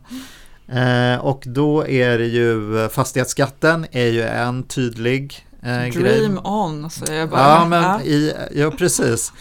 Eh, 0.68 1.16
och 1.20 1.44
då 1.48 1.88
är 1.88 2.18
det 2.18 2.26
ju 2.28 2.90
fastighetsskatten 2.90 3.86
är 3.92 4.06
ju 4.08 4.22
en 4.24 4.64
tydlig 4.64 5.48
eh, 5.62 5.86
grej. 5.86 5.92
Dream 5.92 6.46
on, 6.46 6.90
säger 6.90 7.20
jag 7.20 7.30
bara. 7.30 7.42
Ja, 7.42 7.66
men 7.66 8.02
i, 8.02 8.34
ja 8.52 8.72
precis. 8.72 9.34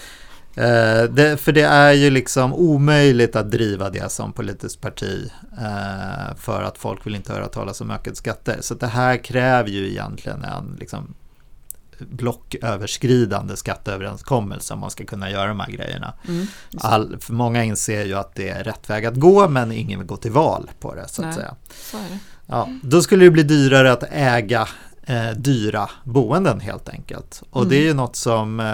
Eh, 0.54 1.02
det, 1.02 1.36
för 1.40 1.52
det 1.52 1.62
är 1.62 1.92
ju 1.92 2.10
liksom 2.10 2.54
omöjligt 2.54 3.36
att 3.36 3.50
driva 3.50 3.90
det 3.90 4.12
som 4.12 4.32
politiskt 4.32 4.80
parti 4.80 5.30
eh, 5.58 6.36
för 6.36 6.62
att 6.62 6.78
folk 6.78 7.06
vill 7.06 7.14
inte 7.14 7.32
höra 7.32 7.46
talas 7.46 7.80
om 7.80 7.90
ökade 7.90 8.16
skatter. 8.16 8.58
Så 8.60 8.74
det 8.74 8.86
här 8.86 9.16
kräver 9.16 9.70
ju 9.70 9.90
egentligen 9.90 10.44
en 10.44 10.76
liksom, 10.78 11.14
blocköverskridande 11.98 13.56
skatteöverenskommelse 13.56 14.74
om 14.74 14.80
man 14.80 14.90
ska 14.90 15.04
kunna 15.04 15.30
göra 15.30 15.48
de 15.48 15.60
här 15.60 15.70
grejerna. 15.70 16.14
Mm. 16.28 16.46
All, 16.76 17.16
för 17.20 17.32
många 17.32 17.64
inser 17.64 18.04
ju 18.04 18.14
att 18.14 18.34
det 18.34 18.48
är 18.48 18.64
rätt 18.64 18.90
väg 18.90 19.06
att 19.06 19.16
gå 19.16 19.48
men 19.48 19.72
ingen 19.72 19.98
vill 19.98 20.08
gå 20.08 20.16
till 20.16 20.32
val 20.32 20.70
på 20.80 20.94
det 20.94 21.08
så 21.08 21.22
att 21.22 21.26
Nej. 21.26 21.34
säga. 21.34 21.54
Så. 21.70 21.96
Ja, 22.46 22.68
då 22.82 23.02
skulle 23.02 23.24
det 23.24 23.30
bli 23.30 23.42
dyrare 23.42 23.92
att 23.92 24.04
äga 24.10 24.68
eh, 25.02 25.30
dyra 25.30 25.90
boenden 26.04 26.60
helt 26.60 26.88
enkelt. 26.88 27.42
Och 27.50 27.66
det 27.66 27.76
är 27.76 27.82
ju 27.82 27.94
något 27.94 28.16
som, 28.16 28.60
eh, 28.60 28.66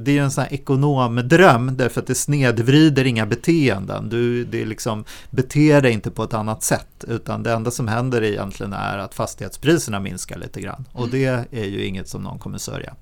det 0.00 0.10
är 0.10 0.14
ju 0.14 0.18
en 0.24 0.30
sån 0.30 0.42
här 0.44 0.52
ekonomdröm 0.52 1.76
därför 1.76 2.00
att 2.00 2.06
det 2.06 2.14
snedvrider 2.14 3.04
inga 3.04 3.26
beteenden. 3.26 4.08
Du 4.08 4.44
det 4.44 4.62
är 4.62 4.66
liksom, 4.66 5.04
beter 5.30 5.80
dig 5.82 5.92
inte 5.92 6.10
på 6.10 6.22
ett 6.22 6.34
annat 6.34 6.62
sätt 6.62 7.04
utan 7.08 7.42
det 7.42 7.52
enda 7.52 7.70
som 7.70 7.88
händer 7.88 8.22
egentligen 8.22 8.72
är 8.72 8.98
att 8.98 9.14
fastighetspriserna 9.14 10.00
minskar 10.00 10.38
lite 10.38 10.60
grann. 10.60 10.84
Och 10.92 11.08
det 11.08 11.24
är 11.50 11.64
ju 11.64 11.84
inget 11.84 12.08
som 12.08 12.22
någon 12.22 12.38
kommer 12.38 12.58
sörja. 12.58 12.94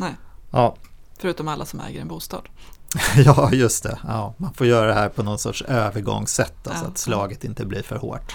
Nej. 0.00 0.12
Ja, 0.50 0.76
Förutom 1.18 1.48
alla 1.48 1.64
som 1.64 1.80
äger 1.80 2.00
en 2.00 2.08
bostad. 2.08 2.42
ja, 3.24 3.50
just 3.52 3.82
det. 3.82 3.98
Ja, 4.08 4.34
man 4.36 4.54
får 4.54 4.66
göra 4.66 4.86
det 4.86 4.94
här 4.94 5.08
på 5.08 5.22
någon 5.22 5.38
sorts 5.38 5.62
övergångssätt, 5.62 6.66
alltså 6.68 6.84
Ja. 6.84 6.90
att 6.90 6.98
slaget 6.98 7.44
inte 7.44 7.64
blir 7.64 7.82
för 7.82 7.96
hårt. 7.96 8.34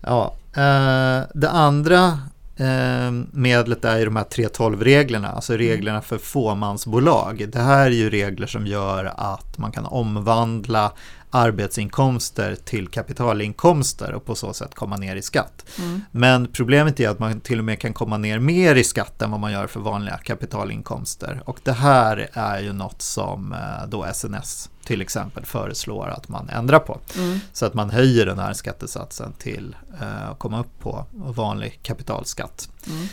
Ja, 0.00 0.34
eh, 0.56 1.26
det 1.34 1.50
andra 1.50 2.18
eh, 2.56 3.10
medlet 3.32 3.84
är 3.84 3.98
ju 3.98 4.04
de 4.04 4.16
här 4.16 4.24
3.12-reglerna, 4.24 5.28
alltså 5.28 5.56
reglerna 5.56 6.02
för 6.02 6.18
fåmansbolag. 6.18 7.48
Det 7.52 7.60
här 7.60 7.86
är 7.86 7.90
ju 7.90 8.10
regler 8.10 8.46
som 8.46 8.66
gör 8.66 9.12
att 9.16 9.58
man 9.58 9.72
kan 9.72 9.86
omvandla 9.86 10.92
arbetsinkomster 11.30 12.56
till 12.64 12.88
kapitalinkomster 12.88 14.12
och 14.14 14.24
på 14.24 14.34
så 14.34 14.52
sätt 14.52 14.74
komma 14.74 14.96
ner 14.96 15.16
i 15.16 15.22
skatt. 15.22 15.64
Mm. 15.78 16.00
Men 16.10 16.52
problemet 16.52 17.00
är 17.00 17.08
att 17.08 17.18
man 17.18 17.40
till 17.40 17.58
och 17.58 17.64
med 17.64 17.80
kan 17.80 17.92
komma 17.92 18.18
ner 18.18 18.38
mer 18.38 18.74
i 18.74 18.84
skatt 18.84 19.22
än 19.22 19.30
vad 19.30 19.40
man 19.40 19.52
gör 19.52 19.66
för 19.66 19.80
vanliga 19.80 20.16
kapitalinkomster. 20.16 21.42
Och 21.44 21.58
det 21.64 21.72
här 21.72 22.30
är 22.32 22.60
ju 22.60 22.72
något 22.72 23.02
som 23.02 23.52
eh, 23.52 23.88
då 23.88 24.06
SNS 24.14 24.70
till 24.84 25.00
exempel 25.02 25.44
föreslår 25.44 26.08
att 26.08 26.28
man 26.28 26.48
ändrar 26.48 26.78
på. 26.78 27.00
Mm. 27.16 27.40
Så 27.52 27.66
att 27.66 27.74
man 27.74 27.90
höjer 27.90 28.26
den 28.26 28.38
här 28.38 28.52
skattesatsen 28.52 29.32
till 29.32 29.76
eh, 30.00 30.30
att 30.30 30.38
komma 30.38 30.60
upp 30.60 30.80
på 30.80 31.06
vanlig 31.12 31.80
kapitalskatt. 31.82 32.68
Mm. 32.86 33.08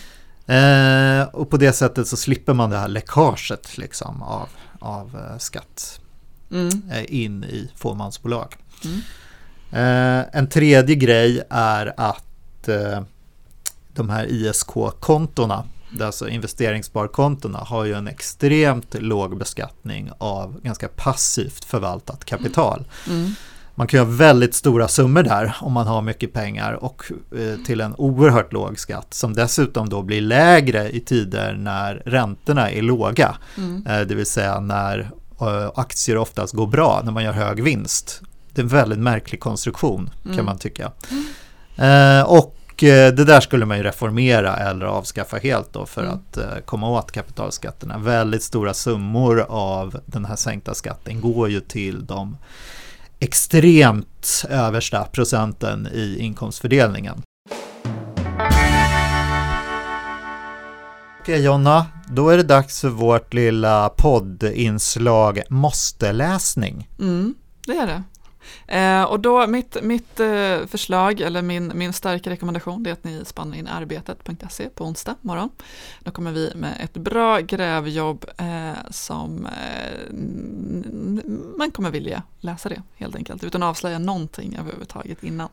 Eh, 0.48 1.28
och 1.28 1.50
på 1.50 1.58
det 1.58 1.74
sättet 1.74 2.08
så 2.08 2.18
slipper 2.18 2.54
man 2.54 2.70
det 2.70 2.78
här 2.78 2.88
läckaget 2.88 3.78
liksom 3.78 4.22
av, 4.22 4.50
av 4.80 5.16
eh, 5.16 5.38
skatt 5.38 6.00
Mm. 6.52 6.82
eh, 6.92 7.22
in 7.22 7.44
i 7.44 7.72
fåmansbolag. 7.76 8.56
Mm. 8.86 9.02
Eh, 9.72 10.26
en 10.32 10.50
tredje 10.50 10.96
grej 10.96 11.42
är 11.50 11.94
att 11.98 12.68
eh, 12.68 13.02
de 13.94 14.10
här 14.10 14.26
ISK-kontona, 14.26 15.64
alltså 16.02 16.30
investeringssparkontona, 16.30 17.58
har 17.58 17.86
ju 17.86 17.94
en 17.94 18.08
extremt 18.08 18.94
låg 19.02 19.38
beskattning 19.38 20.12
av 20.18 20.62
ganska 20.62 20.88
passivt 20.88 21.66
förvaltat 21.66 22.26
kapital. 22.26 22.86
Mm. 23.10 23.32
Man 23.78 23.88
kan 23.88 24.00
ju 24.00 24.06
ha 24.06 24.12
väldigt 24.12 24.56
stora 24.56 24.88
summor 24.88 25.24
där 25.24 25.56
om 25.62 25.74
man 25.74 25.88
har 25.88 26.02
mycket 26.02 26.34
pengar 26.34 26.74
och 26.74 27.04
eh, 27.38 27.66
till 27.66 27.82
en 27.82 27.96
oerhört 27.96 28.54
låg 28.54 28.80
skatt 28.80 29.14
som 29.14 29.34
dessutom 29.34 29.90
då 29.90 30.02
blir 30.02 30.22
lägre 30.22 30.90
i 30.90 31.00
tider 31.00 31.54
när 31.54 32.02
räntorna 32.06 32.72
är 32.72 32.82
låga. 32.82 33.36
Mm. 33.58 33.88
Eh, 33.88 34.02
det 34.02 34.16
vill 34.16 34.26
säga 34.26 34.60
när 34.60 35.12
aktier 35.76 36.18
oftast 36.18 36.54
går 36.54 36.68
bra, 36.68 37.02
när 37.04 37.12
man 37.12 37.24
gör 37.24 37.32
hög 37.34 37.64
vinst. 37.64 38.22
Det 38.54 38.62
är 38.62 38.64
en 38.64 38.68
väldigt 38.70 39.00
märklig 39.00 39.40
konstruktion 39.40 40.10
kan 40.24 40.34
Mm. 40.34 40.46
man 40.46 40.58
tycka. 40.58 40.92
Eh, 41.78 42.22
och 42.22 42.84
eh, 42.84 43.14
det 43.14 43.26
där 43.26 43.40
skulle 43.40 43.66
man 43.66 43.78
ju 43.78 43.84
reformera 43.84 44.58
eller 44.58 44.86
avskaffa 44.86 45.38
helt 45.38 45.74
då 45.74 45.86
för 45.86 46.02
Mm. 46.02 46.14
att 46.14 46.38
eh, 46.38 46.58
komma 46.66 46.90
åt 46.90 47.12
kapitalskatterna. 47.12 47.98
Väldigt 47.98 48.44
stora 48.44 48.74
summor 48.74 49.46
av 49.50 50.00
den 50.06 50.26
här 50.26 50.36
sänkta 50.36 50.74
skatten 50.74 51.22
går 51.22 51.50
ju 51.50 51.60
till 51.60 52.06
de 52.06 52.38
extremt 53.20 54.46
översta 54.50 55.04
procenten 55.04 55.88
i 55.94 56.18
inkomstfördelningen. 56.20 57.22
Okej 61.26 61.44
Jonna, 61.44 61.86
då 62.08 62.30
är 62.30 62.38
det 62.38 62.44
dags 62.44 62.82
för 62.82 62.90
vårt 62.90 63.34
lilla 63.34 63.90
poddinslag 63.90 65.42
Måste-läsning. 65.50 66.90
Mm, 67.00 67.36
det 67.66 67.74
är 67.74 67.88
det. 67.88 68.04
Eh, 68.78 69.04
och 69.04 69.20
då 69.20 69.48
mitt, 69.48 69.78
mitt 69.84 70.20
eh, 70.20 70.66
förslag, 70.68 71.22
eller 71.22 71.42
min, 71.42 71.72
min 71.76 71.94
starka 71.94 72.30
rekommendation, 72.30 72.84
det 72.84 72.90
är 72.90 72.92
att 72.94 73.04
ni 73.04 73.26
spannar 73.26 73.58
in 73.58 73.68
arbetet.se 73.68 74.70
på 74.70 74.86
onsdag 74.86 75.16
morgon. 75.22 75.50
Då 76.00 76.12
kommer 76.12 76.32
vi 76.32 76.52
med 76.56 76.78
ett 76.84 76.94
bra 76.94 77.40
grävjobb 77.40 78.26
eh, 78.38 78.72
som 78.90 79.46
eh, 79.46 80.14
man 81.58 81.72
kommer 81.72 81.92
vilja 81.92 82.24
läsa 82.40 82.70
det 82.70 82.82
helt 82.96 83.16
enkelt, 83.16 83.44
utan 83.44 83.64
att 83.64 83.70
avslöja 83.70 84.00
någonting 84.00 84.58
överhuvudtaget 84.60 85.24
innan. 85.24 85.50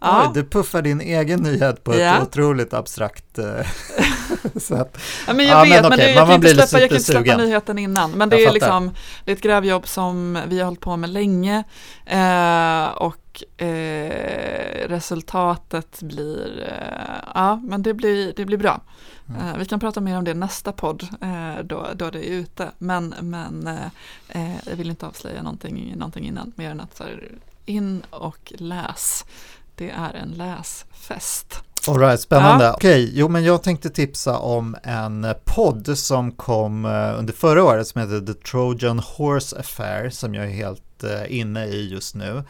Ja. 0.00 0.26
Oj, 0.26 0.30
du 0.34 0.44
puffar 0.48 0.82
din 0.82 1.00
egen 1.00 1.42
nyhet 1.42 1.84
på 1.84 1.92
ett 1.92 2.00
ja. 2.00 2.22
otroligt 2.22 2.74
abstrakt 2.74 3.38
eh, 4.54 4.60
sätt. 4.60 4.98
Ja, 5.26 5.32
men 5.32 5.46
jag 5.46 5.66
ja, 5.66 5.70
vet, 5.70 5.82
men, 5.82 5.88
men 5.88 5.98
det, 5.98 6.12
jag, 6.12 6.26
kan 6.26 6.34
inte 6.34 6.48
släppa, 6.48 6.80
jag 6.80 6.88
kan 6.88 6.96
inte 6.96 7.12
släppa 7.12 7.36
nyheten 7.36 7.78
innan. 7.78 8.10
Men 8.10 8.28
det 8.28 8.44
är, 8.44 8.52
liksom, 8.52 8.90
det 9.24 9.32
är 9.32 9.36
ett 9.36 9.42
grävjobb 9.42 9.88
som 9.88 10.38
vi 10.46 10.58
har 10.58 10.64
hållit 10.64 10.80
på 10.80 10.96
med 10.96 11.10
länge 11.10 11.64
eh, 12.06 12.86
och 12.86 13.62
eh, 13.62 14.88
resultatet 14.88 16.02
blir, 16.02 16.68
eh, 16.68 17.30
ja 17.34 17.56
men 17.56 17.82
det 17.82 17.94
blir, 17.94 18.32
det 18.36 18.44
blir 18.44 18.58
bra. 18.58 18.80
Mm. 19.28 19.48
Eh, 19.48 19.56
vi 19.58 19.64
kan 19.64 19.80
prata 19.80 20.00
mer 20.00 20.18
om 20.18 20.24
det 20.24 20.34
nästa 20.34 20.72
podd 20.72 21.08
eh, 21.20 21.64
då, 21.64 21.86
då 21.94 22.10
det 22.10 22.28
är 22.28 22.32
ute. 22.32 22.70
Men, 22.78 23.14
men 23.20 23.70
jag 24.64 24.76
vill 24.76 24.90
inte 24.90 25.06
avslöja 25.06 25.42
någonting, 25.42 25.94
någonting 25.96 26.26
innan 26.26 26.52
mer 26.56 26.70
än 26.70 26.80
att 26.80 26.96
så 26.96 27.04
här, 27.04 27.28
in 27.66 28.02
och 28.10 28.52
läs 28.58 29.24
det 29.74 29.90
är 29.90 30.14
en 30.14 30.30
läsfest. 30.30 31.62
Alright, 31.88 32.20
spännande. 32.20 32.64
Ja. 32.64 32.74
Okej, 32.74 33.10
jo 33.14 33.28
men 33.28 33.44
jag 33.44 33.62
tänkte 33.62 33.90
tipsa 33.90 34.38
om 34.38 34.76
en 34.82 35.26
podd 35.44 35.98
som 35.98 36.32
kom 36.32 36.84
eh, 36.84 37.18
under 37.18 37.32
förra 37.32 37.64
året 37.64 37.86
som 37.86 38.00
heter 38.00 38.20
The 38.26 38.34
Trojan 38.34 38.98
Horse 38.98 39.58
Affair 39.58 40.10
som 40.10 40.34
jag 40.34 40.44
är 40.44 40.50
helt 40.50 41.04
eh, 41.04 41.38
inne 41.38 41.66
i 41.66 41.88
just 41.88 42.14
nu. 42.14 42.44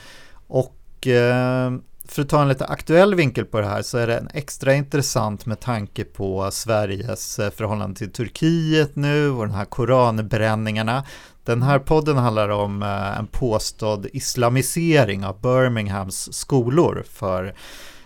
Och 0.46 1.06
eh, 1.06 1.72
för 2.08 2.22
att 2.22 2.28
ta 2.28 2.42
en 2.42 2.48
lite 2.48 2.66
aktuell 2.66 3.14
vinkel 3.14 3.44
på 3.44 3.60
det 3.60 3.66
här 3.66 3.82
så 3.82 3.98
är 3.98 4.06
det 4.06 4.26
extra 4.34 4.74
intressant 4.74 5.46
med 5.46 5.60
tanke 5.60 6.04
på 6.04 6.50
Sveriges 6.52 7.36
förhållande 7.36 7.98
till 7.98 8.12
Turkiet 8.12 8.96
nu 8.96 9.30
och 9.30 9.46
de 9.46 9.54
här 9.54 9.64
koranbränningarna 9.64 11.04
den 11.44 11.62
här 11.62 11.78
podden 11.78 12.16
handlar 12.16 12.48
om 12.48 12.82
en 13.18 13.26
påstådd 13.26 14.06
islamisering 14.12 15.24
av 15.24 15.40
Birminghams 15.40 16.32
skolor 16.32 17.04
för 17.10 17.54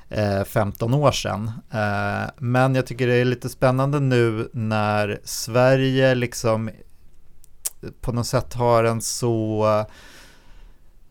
Eh, 0.08 0.44
15 0.44 0.94
år 0.94 1.12
sedan. 1.12 1.50
Eh, 1.70 2.30
men 2.38 2.74
jag 2.74 2.86
tycker 2.86 3.06
det 3.06 3.14
är 3.14 3.24
lite 3.24 3.48
spännande 3.48 4.00
nu 4.00 4.48
när 4.52 5.20
Sverige 5.24 6.14
liksom 6.14 6.70
på 8.00 8.12
något 8.12 8.26
sätt 8.26 8.54
har 8.54 8.84
en 8.84 9.00
så 9.00 9.66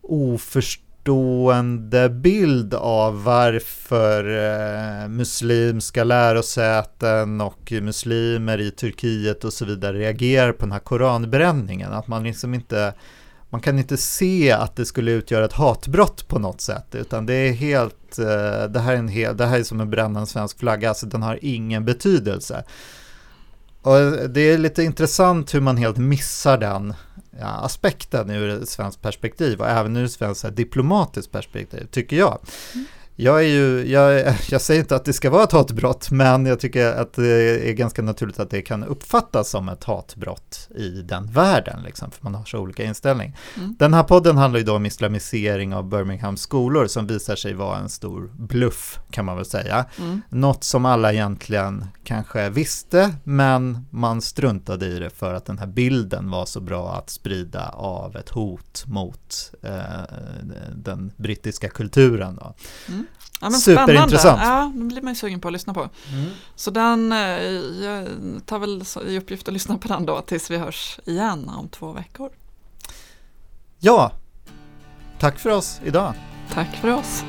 oförstående 0.02 2.08
bild 2.08 2.74
av 2.74 3.24
varför 3.24 4.24
eh, 4.24 5.08
muslimska 5.08 6.04
lärosäten 6.04 7.40
och 7.40 7.72
muslimer 7.82 8.60
i 8.60 8.70
Turkiet 8.70 9.44
och 9.44 9.52
så 9.52 9.64
vidare 9.64 9.98
reagerar 9.98 10.52
på 10.52 10.60
den 10.60 10.72
här 10.72 10.78
koranbränningen. 10.78 11.92
Att 11.92 12.08
man 12.08 12.24
liksom 12.24 12.54
inte 12.54 12.94
man 13.50 13.60
kan 13.60 13.78
inte 13.78 13.96
se 13.96 14.52
att 14.52 14.76
det 14.76 14.84
skulle 14.84 15.10
utgöra 15.10 15.44
ett 15.44 15.52
hatbrott 15.52 16.28
på 16.28 16.38
något 16.38 16.60
sätt, 16.60 16.94
utan 16.94 17.26
det 17.26 17.34
är 17.34 17.52
helt, 17.52 18.18
eh, 18.18 18.64
det 18.68 18.80
här 18.80 18.92
är, 18.92 18.96
en 18.96 19.08
hel, 19.08 19.36
det 19.36 19.46
här 19.46 19.58
är 19.58 19.62
som 19.62 19.80
en 19.80 19.90
brännande 19.90 20.26
svensk 20.26 20.58
flagga, 20.58 20.88
alltså 20.88 21.06
den 21.06 21.22
har 21.22 21.38
ingen 21.42 21.84
betydelse. 21.84 22.64
Och 23.82 23.98
eh, 23.98 24.12
det 24.12 24.40
är 24.40 24.58
lite 24.58 24.82
intressant 24.82 25.54
hur 25.54 25.60
man 25.60 25.76
helt 25.76 25.96
missar 25.96 26.58
den 26.58 26.94
ja, 27.40 27.46
aspekten 27.46 28.30
ur 28.30 28.62
ett 28.62 28.68
svenskt 28.68 29.02
perspektiv 29.02 29.60
och 29.60 29.68
även 29.68 29.96
ur 29.96 30.04
ett 30.04 30.12
svenskt 30.12 30.56
diplomatiskt 30.56 31.32
perspektiv, 31.32 31.86
tycker 31.90 32.16
jag. 32.16 32.38
Mm. 32.74 32.86
Jag, 33.18 33.38
är 33.44 33.48
ju, 33.48 33.90
jag, 33.90 34.34
jag 34.50 34.60
säger 34.60 34.80
inte 34.80 34.96
att 34.96 35.04
det 35.04 35.12
ska 35.12 35.30
vara 35.30 35.44
ett 35.44 35.52
hatbrott, 35.52 36.10
men 36.10 36.46
jag 36.46 36.60
tycker 36.60 36.86
att 36.86 37.12
det 37.12 37.68
är 37.70 37.72
ganska 37.72 38.02
naturligt 38.02 38.40
att 38.40 38.50
det 38.50 38.62
kan 38.62 38.84
uppfattas 38.84 39.50
som 39.50 39.68
ett 39.68 39.84
hatbrott 39.84 40.68
i 40.76 40.88
den 40.88 41.26
världen, 41.26 41.82
liksom, 41.82 42.10
för 42.10 42.24
man 42.24 42.34
har 42.34 42.44
så 42.44 42.58
olika 42.58 42.84
inställning. 42.84 43.36
Mm. 43.56 43.76
Den 43.78 43.94
här 43.94 44.02
podden 44.02 44.36
handlar 44.36 44.58
ju 44.58 44.64
då 44.64 44.76
om 44.76 44.86
islamisering 44.86 45.74
av 45.74 45.88
Birminghams 45.88 46.40
skolor 46.40 46.86
som 46.86 47.06
visar 47.06 47.36
sig 47.36 47.54
vara 47.54 47.78
en 47.78 47.88
stor 47.88 48.30
bluff, 48.38 49.00
kan 49.10 49.24
man 49.24 49.36
väl 49.36 49.46
säga. 49.46 49.84
Mm. 49.98 50.22
Något 50.28 50.64
som 50.64 50.84
alla 50.84 51.12
egentligen 51.12 51.84
kanske 52.04 52.50
visste, 52.50 53.14
men 53.24 53.86
man 53.90 54.22
struntade 54.22 54.86
i 54.86 54.98
det 54.98 55.10
för 55.10 55.34
att 55.34 55.46
den 55.46 55.58
här 55.58 55.66
bilden 55.66 56.30
var 56.30 56.46
så 56.46 56.60
bra 56.60 56.94
att 56.94 57.10
sprida 57.10 57.68
av 57.68 58.16
ett 58.16 58.28
hot 58.28 58.84
mot 58.86 59.52
eh, 59.62 59.80
den 60.74 61.12
brittiska 61.16 61.68
kulturen. 61.68 62.36
Då. 62.36 62.54
Mm. 62.88 63.05
Ja, 63.40 63.50
men 63.50 63.60
Superintressant. 63.60 64.40
Ja, 64.42 64.72
nu 64.74 64.84
blir 64.84 65.02
man 65.02 65.12
ju 65.12 65.16
sugen 65.16 65.40
på 65.40 65.48
att 65.48 65.52
lyssna 65.52 65.74
på. 65.74 65.80
Mm. 66.12 66.30
Så 66.54 66.70
den, 66.70 67.12
eh, 67.12 67.18
jag 67.84 68.08
tar 68.46 68.58
väl 68.58 68.82
i 69.06 69.18
uppgift 69.18 69.48
att 69.48 69.54
lyssna 69.54 69.78
på 69.78 69.88
den 69.88 70.06
då 70.06 70.20
tills 70.20 70.50
vi 70.50 70.56
hörs 70.56 70.98
igen 71.04 71.48
om 71.48 71.68
två 71.68 71.92
veckor. 71.92 72.30
Ja, 73.78 74.12
tack 75.18 75.38
för 75.38 75.50
oss 75.50 75.80
idag. 75.84 76.14
Tack 76.54 76.76
för 76.76 76.90
oss. 76.90 77.24